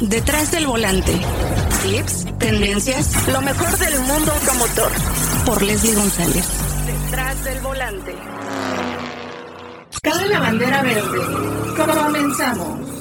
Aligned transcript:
Detrás 0.00 0.50
del 0.50 0.66
volante. 0.66 1.12
Tips, 1.82 2.26
tendencias, 2.38 3.28
lo 3.28 3.40
mejor 3.40 3.78
del 3.78 4.00
mundo 4.00 4.32
automotor. 4.32 4.90
Por 5.46 5.62
Leslie 5.62 5.94
González. 5.94 6.48
Detrás 6.86 7.44
del 7.44 7.60
volante. 7.60 8.14
Cabe 10.02 10.28
la 10.28 10.40
bandera 10.40 10.82
verde. 10.82 11.18
Comenzamos. 11.76 12.94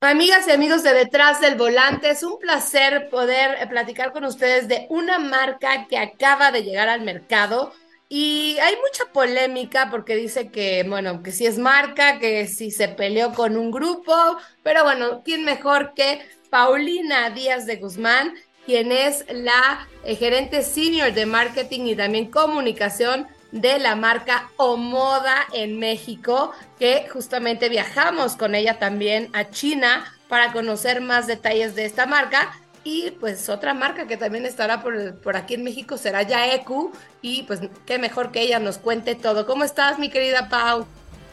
Amigas 0.00 0.46
y 0.46 0.52
amigos 0.52 0.82
de 0.82 0.92
Detrás 0.92 1.40
del 1.40 1.56
Volante, 1.56 2.10
es 2.10 2.22
un 2.22 2.38
placer 2.38 3.08
poder 3.08 3.56
eh, 3.58 3.66
platicar 3.66 4.12
con 4.12 4.24
ustedes 4.24 4.68
de 4.68 4.86
una 4.90 5.18
marca 5.18 5.86
que 5.88 5.96
acaba 5.96 6.52
de 6.52 6.62
llegar 6.62 6.90
al 6.90 7.00
mercado 7.00 7.72
y 8.16 8.60
hay 8.60 8.76
mucha 8.76 9.12
polémica 9.12 9.88
porque 9.90 10.14
dice 10.14 10.48
que, 10.48 10.84
bueno, 10.88 11.20
que 11.24 11.32
si 11.32 11.46
es 11.46 11.58
marca, 11.58 12.20
que 12.20 12.46
si 12.46 12.70
se 12.70 12.86
peleó 12.86 13.32
con 13.32 13.56
un 13.56 13.72
grupo, 13.72 14.14
pero 14.62 14.84
bueno, 14.84 15.22
¿quién 15.24 15.44
mejor 15.44 15.94
que 15.94 16.24
Paulina 16.48 17.30
Díaz 17.30 17.66
de 17.66 17.74
Guzmán, 17.74 18.32
quien 18.66 18.92
es 18.92 19.24
la 19.32 19.88
eh, 20.04 20.14
gerente 20.14 20.62
senior 20.62 21.12
de 21.12 21.26
marketing 21.26 21.86
y 21.86 21.96
también 21.96 22.30
comunicación 22.30 23.26
de 23.50 23.80
la 23.80 23.96
marca 23.96 24.48
Omoda 24.58 25.48
en 25.52 25.80
México, 25.80 26.52
que 26.78 27.08
justamente 27.12 27.68
viajamos 27.68 28.36
con 28.36 28.54
ella 28.54 28.78
también 28.78 29.28
a 29.32 29.50
China 29.50 30.04
para 30.28 30.52
conocer 30.52 31.00
más 31.00 31.26
detalles 31.26 31.74
de 31.74 31.84
esta 31.84 32.06
marca 32.06 32.52
y 32.84 33.12
pues 33.12 33.48
otra 33.48 33.72
marca 33.72 34.06
que 34.06 34.18
también 34.18 34.44
estará 34.44 34.82
por, 34.82 35.16
por 35.16 35.36
aquí 35.36 35.54
en 35.54 35.64
México 35.64 35.96
será 35.96 36.22
Yaeku. 36.22 36.92
Y 37.22 37.44
pues 37.44 37.60
qué 37.86 37.98
mejor 37.98 38.30
que 38.30 38.42
ella 38.42 38.58
nos 38.58 38.76
cuente 38.76 39.14
todo. 39.14 39.46
¿Cómo 39.46 39.64
estás, 39.64 39.98
mi 39.98 40.10
querida 40.10 40.50
Pau? 40.50 40.84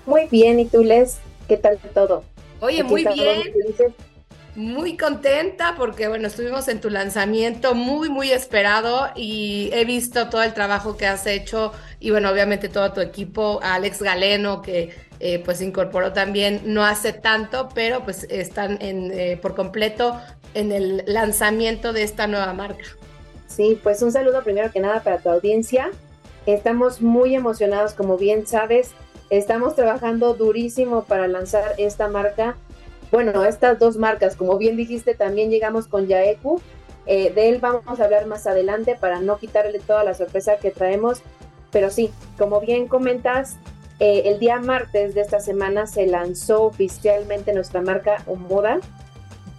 Muy 0.06 0.28
bien, 0.32 0.60
¿y 0.62 0.66
tú, 0.66 0.84
Les? 0.84 1.20
¿Qué 1.48 1.58
tal 1.58 1.78
todo? 1.94 2.24
Oye, 2.62 2.84
muy 2.84 3.06
bien. 3.06 3.54
Muy 4.56 4.98
contenta 4.98 5.76
porque, 5.78 6.10
bueno, 6.10 6.28
estuvimos 6.28 6.68
en 6.68 6.82
tu 6.82 6.90
lanzamiento 6.90 7.74
muy, 7.74 8.10
muy 8.10 8.32
esperado 8.32 9.10
y 9.16 9.70
he 9.74 9.86
visto 9.86 10.28
todo 10.30 10.44
el 10.44 10.54
trabajo 10.54 10.98
que 10.98 11.08
has 11.08 11.26
hecho 11.26 11.72
y, 12.00 12.12
bueno, 12.12 12.30
obviamente 12.30 12.68
todo 12.68 12.92
tu 12.92 13.00
equipo, 13.00 13.60
Alex 13.64 14.02
Galeno, 14.02 14.62
que 14.62 14.94
eh, 15.22 15.40
pues 15.40 15.62
incorporó 15.62 16.12
también 16.12 16.62
no 16.66 16.84
hace 16.84 17.14
tanto, 17.14 17.70
pero 17.74 18.04
pues 18.04 18.26
están 18.30 18.78
en, 18.82 19.12
eh, 19.12 19.38
por 19.42 19.56
completo 19.56 20.20
en 20.54 20.72
el 20.72 21.04
lanzamiento 21.06 21.94
de 21.94 22.04
esta 22.04 22.28
nueva 22.28 22.54
marca. 22.54 22.84
Sí, 23.48 23.80
pues 23.82 24.02
un 24.02 24.12
saludo 24.12 24.44
primero 24.44 24.72
que 24.72 24.80
nada 24.80 25.02
para 25.02 25.18
tu 25.18 25.30
audiencia. 25.30 25.92
Estamos 26.46 27.02
muy 27.02 27.36
emocionados, 27.36 27.94
como 27.94 28.18
bien 28.18 28.48
sabes. 28.48 28.92
Estamos 29.30 29.76
trabajando 29.76 30.34
durísimo 30.34 31.04
para 31.04 31.28
lanzar 31.28 31.76
esta 31.78 32.08
marca. 32.08 32.56
Bueno, 33.12 33.44
estas 33.44 33.78
dos 33.78 33.98
marcas, 33.98 34.36
como 34.36 34.58
bien 34.58 34.78
dijiste, 34.78 35.16
también 35.16 35.52
llegamos 35.52 35.88
con 35.88 36.08
Yaeku. 36.08 36.62
Eh, 37.06 37.32
de 37.34 37.50
él 37.50 37.60
vamos 37.60 38.00
a 38.00 38.04
hablar 38.04 38.26
más 38.26 38.48
adelante 38.48 38.96
para 39.00 39.20
no 39.20 39.38
quitarle 39.38 39.80
toda 39.80 40.04
la 40.04 40.14
sorpresa 40.14 40.58
que 40.58 40.72
traemos. 40.72 41.22
Pero 41.72 41.90
sí, 41.90 42.12
como 42.38 42.62
bien 42.62 42.88
comentas, 42.88 43.58
eh, 44.00 44.24
el 44.26 44.40
día 44.40 44.60
martes 44.60 45.14
de 45.14 45.22
esta 45.22 45.40
semana 45.40 45.88
se 45.88 46.08
lanzó 46.08 46.64
oficialmente 46.64 47.54
nuestra 47.54 47.82
marca 47.82 48.24
Moda 48.28 48.80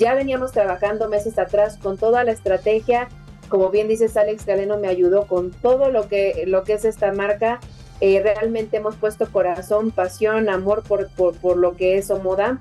ya 0.03 0.15
veníamos 0.15 0.51
trabajando 0.51 1.09
meses 1.09 1.39
atrás 1.39 1.79
con 1.81 1.97
toda 1.97 2.25
la 2.25 2.33
estrategia. 2.33 3.09
Como 3.49 3.71
bien 3.71 3.87
dices, 3.87 4.17
Alex 4.17 4.45
Galeno 4.45 4.77
me 4.77 4.89
ayudó 4.89 5.29
con 5.29 5.53
todo 5.53 5.91
lo 5.91 6.09
que, 6.09 6.43
lo 6.49 6.65
que 6.65 6.73
es 6.73 6.85
esta 6.85 7.13
marca. 7.13 7.61
Eh, 8.01 8.21
realmente 8.21 8.79
hemos 8.79 8.97
puesto 8.97 9.31
corazón, 9.31 9.93
pasión, 9.93 10.49
amor 10.49 10.83
por, 10.83 11.09
por, 11.11 11.57
lo 11.57 11.77
que 11.77 11.99
es 11.99 12.11
Omoda. 12.11 12.59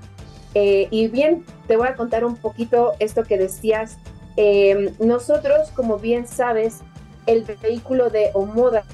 Eh, 0.54 0.86
y 0.92 1.08
bien, 1.08 1.44
te 1.66 1.76
voy 1.76 1.88
a 1.88 1.96
contar 1.96 2.24
un 2.24 2.36
poquito 2.36 2.92
esto 3.00 3.24
que 3.24 3.38
decías. 3.38 3.98
Eh, 4.36 4.94
nosotros, 5.00 5.72
como 5.74 5.98
bien 5.98 6.28
sabes, 6.28 6.82
el 7.26 7.44
vehículo 7.60 8.08
de 8.08 8.30
Omoda 8.34 8.84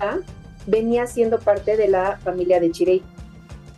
venía 0.67 1.06
siendo 1.06 1.39
parte 1.39 1.77
de 1.77 1.89
la 1.89 2.17
familia 2.17 2.61
de 2.61 2.71
Chirey. 2.71 3.03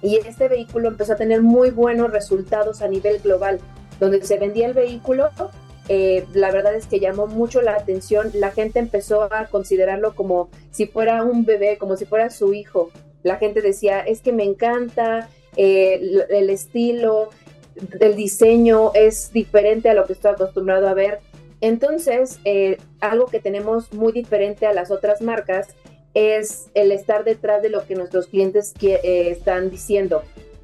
Y 0.01 0.19
este 0.19 0.47
vehículo 0.47 0.87
empezó 0.87 1.15
a 1.15 1.17
tener 1.17 1.43
muy 1.43 1.71
buenos 1.71 2.13
resultados 2.13 2.83
a 2.83 2.89
nivel 2.89 3.19
global 3.19 3.59
donde 4.01 4.23
se 4.25 4.39
vendía 4.39 4.67
el 4.67 4.75
vehículo, 4.75 5.31
eh, 5.93 6.25
la 6.35 6.53
verdad 6.53 6.77
es 6.77 6.87
que 6.87 7.01
llamó 7.01 7.27
mucho 7.27 7.63
la 7.63 7.73
atención. 7.73 8.31
La 8.35 8.53
gente 8.53 8.79
empezó 8.79 9.23
a 9.23 9.47
considerarlo 9.47 10.15
como 10.15 10.49
si 10.71 10.87
fuera 10.87 11.25
un 11.25 11.45
bebé, 11.45 11.79
como 11.79 11.97
si 11.97 12.07
fuera 12.07 12.31
su 12.31 12.55
hijo. 12.55 12.91
La 13.25 13.37
gente 13.37 13.61
decía, 13.61 13.99
es 13.99 14.21
que 14.21 14.33
me 14.33 14.45
encanta 14.45 15.29
eh, 15.57 16.27
el 16.31 16.49
estilo, 16.49 17.31
el 17.99 18.15
diseño 18.15 18.93
es 18.95 19.33
diferente 19.33 19.91
a 19.91 19.95
lo 19.95 20.07
que 20.07 20.13
estoy 20.13 20.31
acostumbrado 20.31 20.89
a 20.89 20.95
ver. 20.95 21.19
Entonces, 21.61 22.39
eh, 22.45 22.79
algo 23.01 23.27
que 23.27 23.41
tenemos 23.41 23.93
muy 23.93 24.13
diferente 24.13 24.67
a 24.67 24.73
las 24.73 24.93
otras 24.93 25.21
marcas 25.21 25.75
es 26.15 26.71
el 26.75 26.93
estar 26.93 27.25
detrás 27.25 27.63
de 27.63 27.69
lo 27.69 27.85
que 27.85 27.97
nuestros 27.97 28.29
clientes 28.29 28.75
están 28.81 29.71
diciendo. 29.71 30.23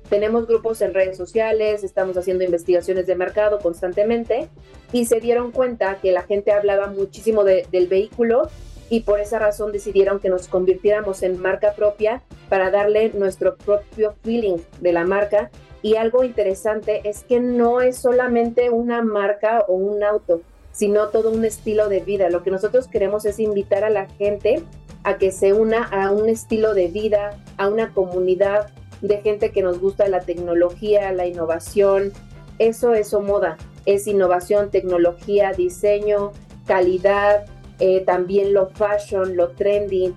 Tenemos 0.08 0.46
grupos 0.46 0.80
en 0.82 0.94
redes 0.94 1.16
sociales, 1.16 1.82
estamos 1.82 2.16
haciendo 2.16 2.44
investigaciones 2.44 3.06
de 3.06 3.16
mercado 3.16 3.58
constantemente 3.58 4.48
y 4.92 5.06
se 5.06 5.20
dieron 5.20 5.50
cuenta 5.50 5.98
que 6.00 6.12
la 6.12 6.22
gente 6.22 6.52
hablaba 6.52 6.86
muchísimo 6.86 7.42
del 7.42 7.88
vehículo 7.88 8.48
y 8.88 9.00
por 9.00 9.18
esa 9.18 9.40
razón 9.40 9.72
decidieron 9.72 10.20
que 10.20 10.28
nos 10.28 10.46
convirtiéramos 10.46 11.24
en 11.24 11.40
marca 11.40 11.72
propia 11.74 12.22
para 12.48 12.70
darle 12.70 13.10
nuestro 13.14 13.56
propio 13.56 14.14
feeling 14.22 14.58
de 14.80 14.92
la 14.92 15.04
marca. 15.04 15.50
Y 15.82 15.96
algo 15.96 16.22
interesante 16.22 17.00
es 17.04 17.24
que 17.24 17.40
no 17.40 17.80
es 17.80 17.96
solamente 17.96 18.70
una 18.70 19.02
marca 19.02 19.64
o 19.66 19.74
un 19.74 20.04
auto, 20.04 20.40
sino 20.70 21.08
todo 21.08 21.30
un 21.30 21.44
estilo 21.44 21.88
de 21.88 22.00
vida. 22.00 22.30
Lo 22.30 22.44
que 22.44 22.52
nosotros 22.52 22.86
queremos 22.86 23.24
es 23.24 23.40
invitar 23.40 23.82
a 23.82 23.90
la 23.90 24.06
gente 24.06 24.62
a 25.02 25.18
que 25.18 25.32
se 25.32 25.52
una 25.52 25.84
a 25.84 26.12
un 26.12 26.28
estilo 26.28 26.74
de 26.74 26.88
vida, 26.88 27.38
a 27.56 27.68
una 27.68 27.92
comunidad, 27.92 28.70
de 29.00 29.18
gente 29.18 29.50
que 29.50 29.62
nos 29.62 29.78
gusta 29.78 30.08
la 30.08 30.20
tecnología, 30.20 31.12
la 31.12 31.26
innovación. 31.26 32.12
Eso 32.58 32.94
es 32.94 33.12
moda, 33.12 33.56
es 33.84 34.06
innovación, 34.06 34.70
tecnología, 34.70 35.52
diseño, 35.52 36.32
calidad, 36.66 37.44
eh, 37.78 38.02
también 38.06 38.54
lo 38.54 38.68
fashion, 38.68 39.36
lo 39.36 39.48
trendy, 39.50 40.14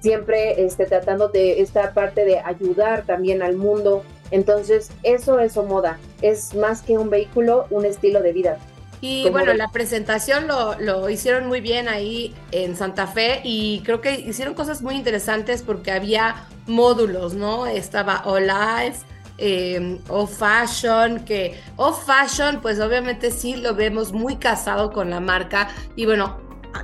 siempre 0.00 0.64
este, 0.64 0.86
tratando 0.86 1.28
de 1.28 1.60
esta 1.60 1.92
parte 1.92 2.24
de 2.24 2.38
ayudar 2.38 3.04
también 3.04 3.42
al 3.42 3.56
mundo. 3.56 4.02
Entonces, 4.30 4.90
eso 5.02 5.38
es 5.38 5.56
moda, 5.56 5.98
es 6.22 6.54
más 6.54 6.82
que 6.82 6.96
un 6.96 7.10
vehículo, 7.10 7.66
un 7.70 7.84
estilo 7.84 8.22
de 8.22 8.32
vida. 8.32 8.58
Y 9.02 9.28
bueno, 9.30 9.52
la 9.54 9.68
presentación 9.68 10.46
lo, 10.46 10.78
lo, 10.78 11.10
hicieron 11.10 11.48
muy 11.48 11.60
bien 11.60 11.88
ahí 11.88 12.32
en 12.52 12.76
Santa 12.76 13.08
Fe 13.08 13.40
y 13.42 13.82
creo 13.84 14.00
que 14.00 14.14
hicieron 14.14 14.54
cosas 14.54 14.80
muy 14.80 14.94
interesantes 14.94 15.62
porque 15.62 15.90
había 15.90 16.46
módulos, 16.66 17.34
¿no? 17.34 17.66
Estaba 17.66 18.22
All 18.24 18.46
Life, 18.46 19.04
eh, 19.38 19.98
O 20.08 20.26
Fashion, 20.26 21.24
que 21.24 21.60
O 21.76 21.92
Fashion, 21.92 22.60
pues 22.60 22.80
obviamente 22.80 23.30
sí 23.30 23.56
lo 23.56 23.74
vemos 23.74 24.12
muy 24.12 24.36
casado 24.36 24.92
con 24.92 25.10
la 25.10 25.20
marca 25.20 25.68
y 25.96 26.06
bueno, 26.06 26.38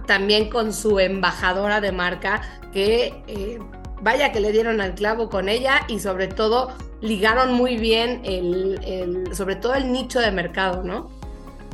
también 0.06 0.50
con 0.50 0.72
su 0.72 0.98
embajadora 0.98 1.80
de 1.80 1.92
marca, 1.92 2.42
que 2.72 3.22
eh, 3.26 3.58
vaya 4.02 4.32
que 4.32 4.40
le 4.40 4.52
dieron 4.52 4.80
al 4.80 4.94
clavo 4.94 5.28
con 5.28 5.48
ella 5.48 5.82
y 5.88 6.00
sobre 6.00 6.28
todo 6.28 6.70
ligaron 7.00 7.52
muy 7.52 7.76
bien 7.76 8.20
el, 8.24 8.80
el 8.84 9.34
sobre 9.34 9.56
todo 9.56 9.74
el 9.74 9.92
nicho 9.92 10.20
de 10.20 10.32
mercado, 10.32 10.82
¿no? 10.82 11.18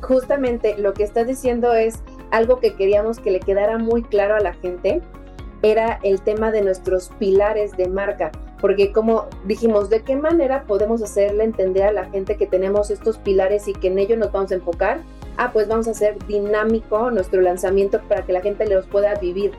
justamente 0.04 0.76
lo 0.78 0.94
que 0.94 1.02
estás 1.02 1.26
diciendo 1.26 1.74
es 1.74 1.98
algo 2.30 2.60
que 2.60 2.74
queríamos 2.74 3.18
que 3.18 3.30
le 3.30 3.40
quedara 3.40 3.78
muy 3.78 4.02
claro 4.02 4.36
a 4.36 4.40
la 4.40 4.54
gente, 4.54 5.02
era 5.64 5.98
el 6.02 6.20
tema 6.20 6.50
de 6.50 6.60
nuestros 6.60 7.10
pilares 7.18 7.72
de 7.72 7.88
marca, 7.88 8.30
porque 8.60 8.92
como 8.92 9.26
dijimos, 9.46 9.88
¿de 9.88 10.02
qué 10.02 10.14
manera 10.14 10.64
podemos 10.64 11.02
hacerle 11.02 11.44
entender 11.44 11.84
a 11.84 11.92
la 11.92 12.04
gente 12.04 12.36
que 12.36 12.46
tenemos 12.46 12.90
estos 12.90 13.16
pilares 13.16 13.66
y 13.66 13.72
que 13.72 13.88
en 13.88 13.98
ellos 13.98 14.18
nos 14.18 14.30
vamos 14.30 14.52
a 14.52 14.56
enfocar? 14.56 15.00
Ah, 15.38 15.50
pues 15.52 15.66
vamos 15.66 15.88
a 15.88 15.92
hacer 15.92 16.18
dinámico 16.26 17.10
nuestro 17.10 17.40
lanzamiento 17.40 18.00
para 18.08 18.26
que 18.26 18.34
la 18.34 18.42
gente 18.42 18.66
los 18.66 18.86
pueda 18.86 19.14
vivir 19.14 19.52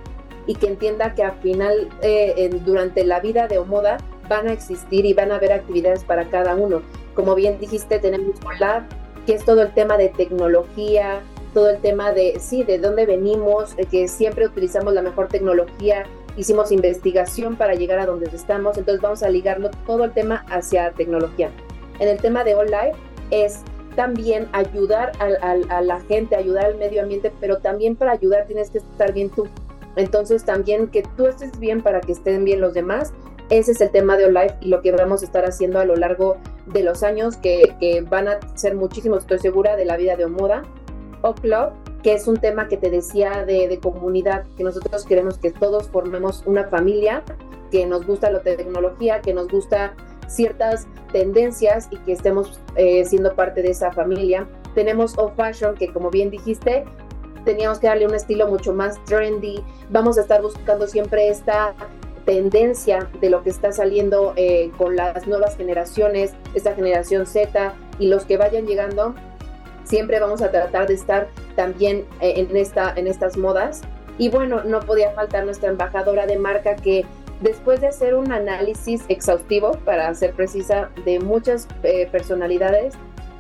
y 0.46 0.54
que 0.54 0.68
entienda 0.68 1.16
que 1.16 1.24
al 1.24 1.40
final, 1.40 1.90
eh, 2.04 2.50
durante 2.64 3.04
la 3.04 3.20
vida 3.20 3.48
de 3.48 3.58
Omoda, 3.58 3.98
van 4.30 4.48
a 4.48 4.54
existir 4.54 5.06
y 5.06 5.14
van 5.14 5.32
a 5.32 5.38
haber 5.38 5.54
actividades 5.54 6.04
para 6.04 6.30
cada 6.30 6.56
uno. 6.56 6.84
Como 7.16 7.34
bien 7.34 7.60
dijiste, 7.60 7.98
tenemos 7.98 8.36
Lab, 8.60 8.84
que 9.26 9.34
es 9.34 9.44
todo 9.44 9.64
el 9.64 9.74
tema 9.74 9.98
de 9.98 10.10
tecnología, 10.10 11.22
todo 11.56 11.70
el 11.70 11.80
tema 11.80 12.12
de, 12.12 12.38
sí, 12.42 12.66
de 12.66 12.80
dónde 12.80 13.06
venimos, 13.06 13.76
que 13.90 14.10
siempre 14.10 14.46
utilizamos 14.46 14.94
la 14.94 15.02
mejor 15.02 15.30
tecnología, 15.30 16.04
hicimos 16.36 16.70
investigación 16.70 17.56
para 17.56 17.76
llegar 17.76 17.98
a 17.98 18.06
donde 18.06 18.26
estamos, 18.26 18.78
entonces 18.78 19.02
vamos 19.02 19.24
a 19.24 19.30
ligarlo 19.30 19.72
todo 19.88 20.04
el 20.04 20.12
tema 20.12 20.46
hacia 20.50 20.92
tecnología. 20.92 21.50
En 22.00 22.10
el 22.10 22.18
tema 22.18 22.44
de 22.44 22.56
online 22.56 22.92
es 23.32 23.62
también 23.96 24.50
ayudar 24.52 25.14
a, 25.20 25.82
la 25.82 26.02
gente, 26.02 26.36
ayudar 26.36 26.66
al 26.66 26.76
medio 26.76 27.02
ambiente, 27.02 27.32
pero 27.40 27.60
también 27.60 27.96
para 27.96 28.12
ayudar 28.12 28.48
tienes 28.48 28.70
que 28.70 28.80
estar 28.80 29.14
bien 29.14 29.30
tú. 29.30 29.48
Entonces 29.96 30.44
también 30.44 30.90
que 30.90 31.04
tú 31.16 31.28
estés 31.28 31.58
bien 31.58 31.82
para 31.82 32.02
que 32.02 32.12
estén 32.12 32.44
bien 32.44 32.60
los 32.60 32.74
demás, 32.74 33.14
Ese 33.50 33.72
es 33.72 33.80
el 33.80 33.92
tema 33.92 34.18
de 34.18 34.26
Olive 34.26 34.56
y 34.60 34.68
lo 34.68 34.82
que 34.82 34.92
vamos 34.92 35.22
a 35.22 35.26
estar 35.26 35.46
haciendo 35.46 35.80
a 35.80 35.86
lo 35.86 35.96
largo 35.96 36.36
de 36.66 36.84
los 36.84 37.04
años, 37.04 37.38
que, 37.38 37.76
que 37.80 38.02
van 38.02 38.28
a 38.28 38.40
ser 38.56 38.76
muchísimos, 38.76 39.20
estoy 39.20 39.40
segura, 39.40 39.78
de 39.78 39.86
la 39.86 39.96
vida 39.96 40.18
de 40.18 40.26
Omoda. 40.26 40.64
O 41.28 41.34
que 42.04 42.14
es 42.14 42.28
un 42.28 42.38
tema 42.38 42.68
que 42.68 42.78
te 42.78 42.92
decía 42.92 43.46
de, 43.46 43.68
de, 43.68 43.80
comunidad, 43.80 44.44
que 44.58 44.64
nosotros 44.64 45.06
queremos 45.06 45.40
que 45.40 45.50
todos 45.50 45.90
formemos 45.90 46.44
una 46.46 46.66
familia, 46.66 47.24
que 47.72 47.88
nos 47.88 48.06
gusta 48.06 48.30
la 48.30 48.42
tecnología, 48.42 49.22
que 49.22 49.34
nos 49.34 49.48
gusta 49.48 49.96
ciertas 50.28 50.88
tendencias 51.12 51.88
y 51.90 51.98
que 51.98 52.12
estemos 52.12 52.60
eh, 52.76 53.06
siendo 53.06 53.34
parte 53.36 53.64
de 53.64 53.72
esa 53.72 53.92
familia. 53.92 54.48
Tenemos 54.76 55.18
O 55.18 55.30
Fashion, 55.30 55.74
que 55.74 55.92
como 55.92 56.12
bien 56.12 56.30
dijiste, 56.30 56.86
teníamos 57.44 57.80
que 57.80 57.88
darle 57.88 58.06
un 58.06 58.14
estilo 58.14 58.48
mucho 58.48 58.72
más 58.72 59.04
trendy. 59.06 59.64
Vamos 59.90 60.20
a 60.20 60.22
estar 60.22 60.44
buscando 60.44 60.86
siempre 60.86 61.30
esta 61.30 61.74
tendencia 62.26 63.10
de 63.20 63.32
lo 63.32 63.42
que 63.42 63.50
está 63.50 63.72
saliendo 63.72 64.34
eh, 64.36 64.72
con 64.78 64.96
las 64.96 65.26
nuevas 65.26 65.58
generaciones, 65.58 66.34
esta 66.54 66.76
generación 66.76 67.26
Z 67.26 67.74
y 67.98 68.10
los 68.10 68.26
que 68.26 68.38
vayan 68.38 68.68
llegando. 68.68 69.16
Siempre 69.86 70.20
vamos 70.20 70.42
a 70.42 70.52
tratar 70.52 70.88
de 70.88 70.96
estar 70.96 71.28
también 71.56 72.06
eh, 72.20 72.34
en, 72.38 72.58
esta, 72.58 72.94
en 72.96 73.08
estas 73.08 73.38
modas. 73.38 73.82
Y 74.18 74.30
bueno, 74.30 74.64
no 74.64 74.82
podía 74.82 75.12
faltar 75.12 75.46
nuestra 75.46 75.70
embajadora 75.70 76.26
de 76.26 76.38
marca 76.38 76.76
que 76.76 77.06
después 77.42 77.82
de 77.82 77.88
hacer 77.88 78.16
un 78.16 78.32
análisis 78.32 79.04
exhaustivo, 79.08 79.72
para 79.86 80.14
ser 80.16 80.34
precisa, 80.34 80.90
de 81.06 81.20
muchas 81.20 81.68
eh, 81.84 82.08
personalidades, 82.12 82.96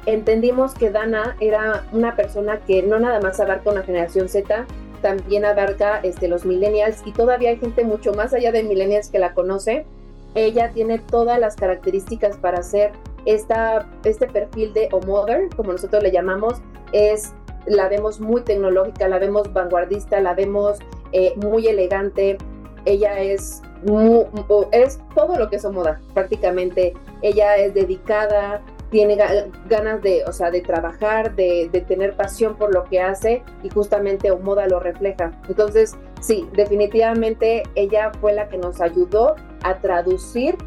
entendimos 0.05 0.73
que 0.73 0.91
Dana 0.91 1.35
era 1.39 1.83
una 1.91 2.15
persona 2.15 2.59
que 2.59 2.83
no 2.83 2.99
nada 2.99 3.19
más 3.19 3.39
abarca 3.39 3.71
una 3.71 3.83
generación 3.83 4.29
Z, 4.29 4.65
también 5.01 5.45
abarca 5.45 5.99
este, 6.03 6.27
los 6.27 6.45
millennials 6.45 7.01
y 7.05 7.11
todavía 7.11 7.49
hay 7.49 7.57
gente 7.57 7.83
mucho 7.83 8.13
más 8.13 8.33
allá 8.33 8.51
de 8.51 8.63
millennials 8.63 9.09
que 9.09 9.19
la 9.19 9.33
conoce. 9.33 9.85
Ella 10.33 10.71
tiene 10.73 10.99
todas 10.99 11.39
las 11.39 11.55
características 11.55 12.37
para 12.37 12.59
hacer 12.59 12.91
esta, 13.25 13.87
este 14.03 14.27
perfil 14.27 14.73
de 14.73 14.89
o 14.91 14.99
mother, 15.01 15.49
como 15.55 15.71
nosotros 15.71 16.03
le 16.03 16.11
llamamos, 16.11 16.61
es 16.91 17.33
la 17.65 17.89
vemos 17.89 18.19
muy 18.19 18.41
tecnológica, 18.41 19.07
la 19.07 19.19
vemos 19.19 19.51
vanguardista, 19.51 20.19
la 20.19 20.33
vemos 20.33 20.77
eh, 21.11 21.33
muy 21.37 21.67
elegante. 21.67 22.37
Ella 22.85 23.19
es 23.19 23.61
es 24.71 24.99
todo 25.13 25.37
lo 25.37 25.49
que 25.49 25.57
es 25.57 25.65
moda, 25.65 25.99
prácticamente. 26.13 26.93
Ella 27.21 27.57
es 27.57 27.73
dedicada, 27.73 28.61
tiene 28.89 29.17
ganas 29.67 30.01
de, 30.01 30.23
o 30.25 30.31
sea, 30.31 30.51
de 30.51 30.61
trabajar, 30.61 31.35
de, 31.35 31.69
tener 31.87 32.15
pasión 32.15 32.55
por 32.55 32.73
lo 32.73 32.85
que 32.85 33.01
hace 33.01 33.43
y 33.63 33.69
justamente 33.69 34.31
Omoda 34.31 34.67
lo 34.67 34.79
refleja. 34.79 35.31
Entonces, 35.47 35.95
sí, 36.21 36.47
definitivamente 36.53 37.63
ella 37.75 38.11
fue 38.21 38.33
la 38.33 38.47
que 38.47 38.57
nos 38.57 38.81
ayudó 38.81 39.35
a 39.63 39.79
traducir 39.79 40.57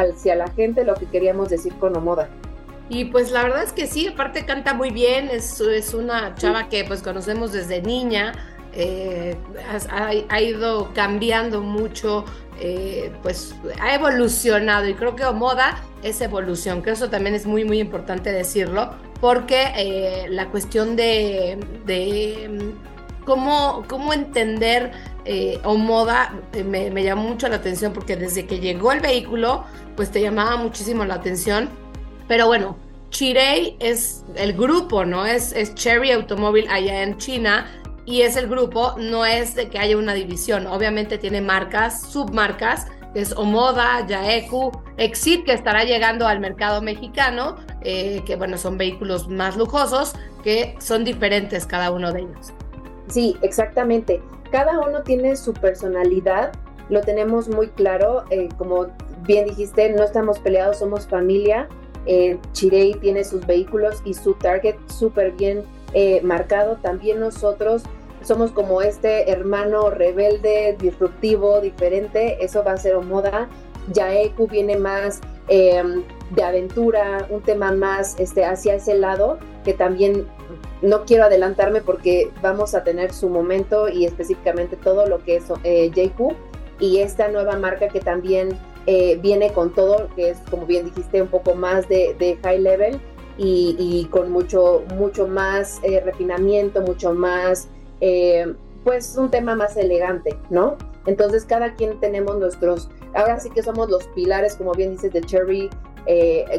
hacia 0.00 0.34
la 0.34 0.48
gente 0.50 0.84
lo 0.84 0.94
que 0.94 1.06
queríamos 1.06 1.48
decir 1.48 1.74
con 1.74 1.96
Omoda. 1.96 2.28
Y 2.88 3.06
pues 3.06 3.30
la 3.30 3.42
verdad 3.42 3.62
es 3.62 3.72
que 3.72 3.86
sí, 3.86 4.08
aparte 4.08 4.44
canta 4.44 4.74
muy 4.74 4.90
bien, 4.90 5.28
es, 5.30 5.58
es 5.60 5.94
una 5.94 6.34
chava 6.34 6.68
que 6.68 6.84
pues 6.84 7.02
conocemos 7.02 7.52
desde 7.52 7.80
niña, 7.80 8.32
eh, 8.76 9.36
ha, 10.28 10.40
ido 10.40 10.92
cambiando 10.94 11.60
mucho, 11.60 12.24
eh, 12.60 13.12
pues 13.22 13.54
ha 13.80 13.94
evolucionado 13.94 14.88
y 14.88 14.94
creo 14.94 15.14
que 15.14 15.24
moda 15.30 15.80
es 16.02 16.20
evolución, 16.20 16.82
que 16.82 16.90
eso 16.90 17.08
también 17.08 17.36
es 17.36 17.46
muy 17.46 17.64
muy 17.64 17.78
importante 17.78 18.32
decirlo, 18.32 18.90
porque 19.20 19.72
eh, 19.76 20.26
la 20.28 20.48
cuestión 20.48 20.96
de, 20.96 21.56
mm, 22.50 23.24
cómo, 23.24 23.84
cómo 23.88 24.12
entender 24.12 24.90
o 25.64 25.76
moda 25.76 26.34
me, 26.64 26.90
me 26.90 27.02
llamó 27.02 27.22
mucho 27.22 27.48
la 27.48 27.56
atención 27.56 27.92
porque 27.92 28.16
desde 28.16 28.46
que 28.46 28.60
llegó 28.60 28.92
el 28.92 29.00
vehículo, 29.00 29.64
pues 29.96 30.10
te 30.10 30.20
llamaba 30.20 30.56
muchísimo 30.56 31.04
la 31.04 31.14
atención, 31.14 31.70
pero 32.28 32.46
bueno, 32.46 32.76
Chirei 33.10 33.76
es 33.78 34.24
el 34.34 34.54
grupo, 34.54 35.04
¿no? 35.04 35.24
Es, 35.24 35.52
es 35.52 35.74
Cherry 35.74 36.10
Automóvil 36.10 36.66
allá 36.68 37.02
en 37.02 37.16
China 37.16 37.66
y 38.06 38.22
es 38.22 38.36
el 38.36 38.48
grupo, 38.48 38.94
no 38.98 39.24
es 39.24 39.54
de 39.54 39.68
que 39.68 39.78
haya 39.78 39.96
una 39.96 40.14
división. 40.14 40.66
Obviamente 40.66 41.16
tiene 41.16 41.40
marcas, 41.40 42.10
submarcas, 42.10 42.86
es 43.14 43.32
Omoda, 43.32 44.04
Yaeku, 44.06 44.72
Exit, 44.96 45.44
que 45.44 45.52
estará 45.52 45.84
llegando 45.84 46.26
al 46.26 46.40
mercado 46.40 46.82
mexicano, 46.82 47.56
eh, 47.82 48.22
que 48.26 48.34
bueno, 48.36 48.58
son 48.58 48.76
vehículos 48.76 49.28
más 49.28 49.56
lujosos, 49.56 50.14
que 50.42 50.74
son 50.80 51.04
diferentes 51.04 51.66
cada 51.66 51.92
uno 51.92 52.12
de 52.12 52.22
ellos. 52.22 52.52
Sí, 53.08 53.36
exactamente. 53.42 54.20
Cada 54.54 54.78
uno 54.78 55.02
tiene 55.02 55.34
su 55.34 55.52
personalidad, 55.52 56.52
lo 56.88 57.00
tenemos 57.00 57.48
muy 57.48 57.70
claro, 57.70 58.22
eh, 58.30 58.48
como 58.56 58.86
bien 59.22 59.46
dijiste, 59.46 59.90
no 59.90 60.04
estamos 60.04 60.38
peleados, 60.38 60.78
somos 60.78 61.08
familia. 61.08 61.66
Eh, 62.06 62.38
tiene 62.52 63.24
sus 63.24 63.44
vehículos 63.44 64.00
y 64.04 64.14
su 64.14 64.34
target 64.34 64.76
súper 64.86 65.32
bien 65.32 65.64
eh, 65.92 66.20
marcado. 66.22 66.76
También 66.76 67.18
nosotros 67.18 67.82
somos 68.22 68.52
como 68.52 68.80
este 68.80 69.28
hermano 69.28 69.90
rebelde, 69.90 70.76
disruptivo, 70.78 71.60
diferente. 71.60 72.36
Eso 72.40 72.62
va 72.62 72.74
a 72.74 72.76
ser 72.76 72.96
moda. 73.00 73.48
Yaeku 73.92 74.46
viene 74.46 74.76
más 74.76 75.20
em, 75.48 76.04
de 76.30 76.42
aventura, 76.44 77.26
un 77.28 77.42
tema 77.42 77.72
más 77.72 78.20
este, 78.20 78.44
hacia 78.44 78.76
ese 78.76 78.94
lado, 78.94 79.40
que 79.64 79.74
también 79.74 80.28
no 80.84 81.04
quiero 81.04 81.24
adelantarme 81.24 81.80
porque 81.80 82.30
vamos 82.42 82.74
a 82.74 82.84
tener 82.84 83.12
su 83.12 83.28
momento 83.28 83.88
y 83.88 84.04
específicamente 84.04 84.76
todo 84.76 85.06
lo 85.06 85.22
que 85.24 85.36
es 85.36 85.44
eh, 85.64 85.90
y 86.80 86.98
esta 86.98 87.28
nueva 87.28 87.56
marca 87.56 87.88
que 87.88 88.00
también 88.00 88.58
eh, 88.86 89.18
viene 89.22 89.52
con 89.52 89.72
todo, 89.72 90.08
que 90.14 90.30
es 90.30 90.38
como 90.50 90.66
bien 90.66 90.86
dijiste, 90.86 91.22
un 91.22 91.28
poco 91.28 91.54
más 91.54 91.88
de, 91.88 92.38
high 92.42 92.60
level 92.60 93.00
y, 93.38 94.06
con 94.10 94.30
mucho, 94.30 94.84
mucho 94.96 95.26
más 95.26 95.80
eh, 95.82 96.00
refinamiento, 96.00 96.82
mucho 96.82 97.14
más, 97.14 97.68
eh, 98.00 98.54
pues 98.84 99.16
un 99.16 99.30
tema 99.30 99.54
más 99.54 99.76
elegante, 99.76 100.36
¿no? 100.50 100.76
Entonces 101.06 101.44
cada 101.44 101.74
quien 101.74 101.98
tenemos 102.00 102.36
nuestros, 102.38 102.90
ahora 103.14 103.40
sí 103.40 103.50
que 103.50 103.62
somos 103.62 103.88
los 103.88 104.06
pilares, 104.08 104.56
como 104.56 104.72
bien 104.72 104.92
dices, 104.92 105.12
de 105.12 105.20
Cherry 105.22 105.70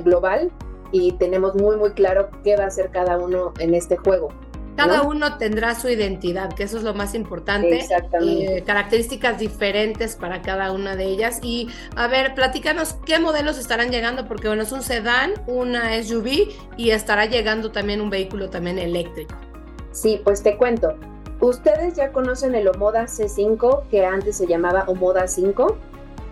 Global 0.03 0.51
y 0.91 1.13
tenemos 1.13 1.55
muy, 1.55 1.75
muy 1.77 1.91
claro 1.91 2.29
qué 2.43 2.55
va 2.55 2.65
a 2.65 2.67
hacer 2.67 2.89
cada 2.91 3.17
uno 3.17 3.53
en 3.59 3.73
este 3.73 3.97
juego. 3.97 4.29
Cada 4.75 5.03
uno 5.03 5.37
tendrá 5.37 5.73
su 5.73 5.87
identidad, 5.87 6.51
que 6.53 6.63
eso 6.63 6.77
es 6.77 6.83
lo 6.83 6.93
más 6.93 7.15
importante. 7.15 7.79
Exactamente. 7.79 8.57
Eh, 8.57 8.63
características 8.63 9.39
diferentes 9.39 10.17
para 10.17 10.41
cada 10.41 10.73
una 10.73 10.97
de 10.97 11.05
ellas. 11.05 11.39
Y 11.41 11.69
a 11.95 12.07
ver, 12.07 12.35
platícanos 12.35 12.95
qué 13.05 13.19
modelos 13.19 13.57
estarán 13.57 13.89
llegando, 13.89 14.27
porque 14.27 14.47
bueno, 14.47 14.63
es 14.63 14.73
un 14.73 14.81
sedán, 14.81 15.33
una 15.47 15.91
SUV 16.03 16.49
y 16.75 16.89
estará 16.89 17.25
llegando 17.25 17.71
también 17.71 18.01
un 18.01 18.09
vehículo 18.09 18.49
también 18.49 18.77
eléctrico. 18.77 19.35
Sí, 19.91 20.19
pues 20.23 20.43
te 20.43 20.57
cuento. 20.57 20.95
Ustedes 21.39 21.95
ya 21.95 22.11
conocen 22.11 22.53
el 22.53 22.67
Omoda 22.67 23.05
C5, 23.05 23.83
que 23.89 24.05
antes 24.05 24.37
se 24.37 24.47
llamaba 24.47 24.83
Omoda 24.87 25.27
5. 25.27 25.77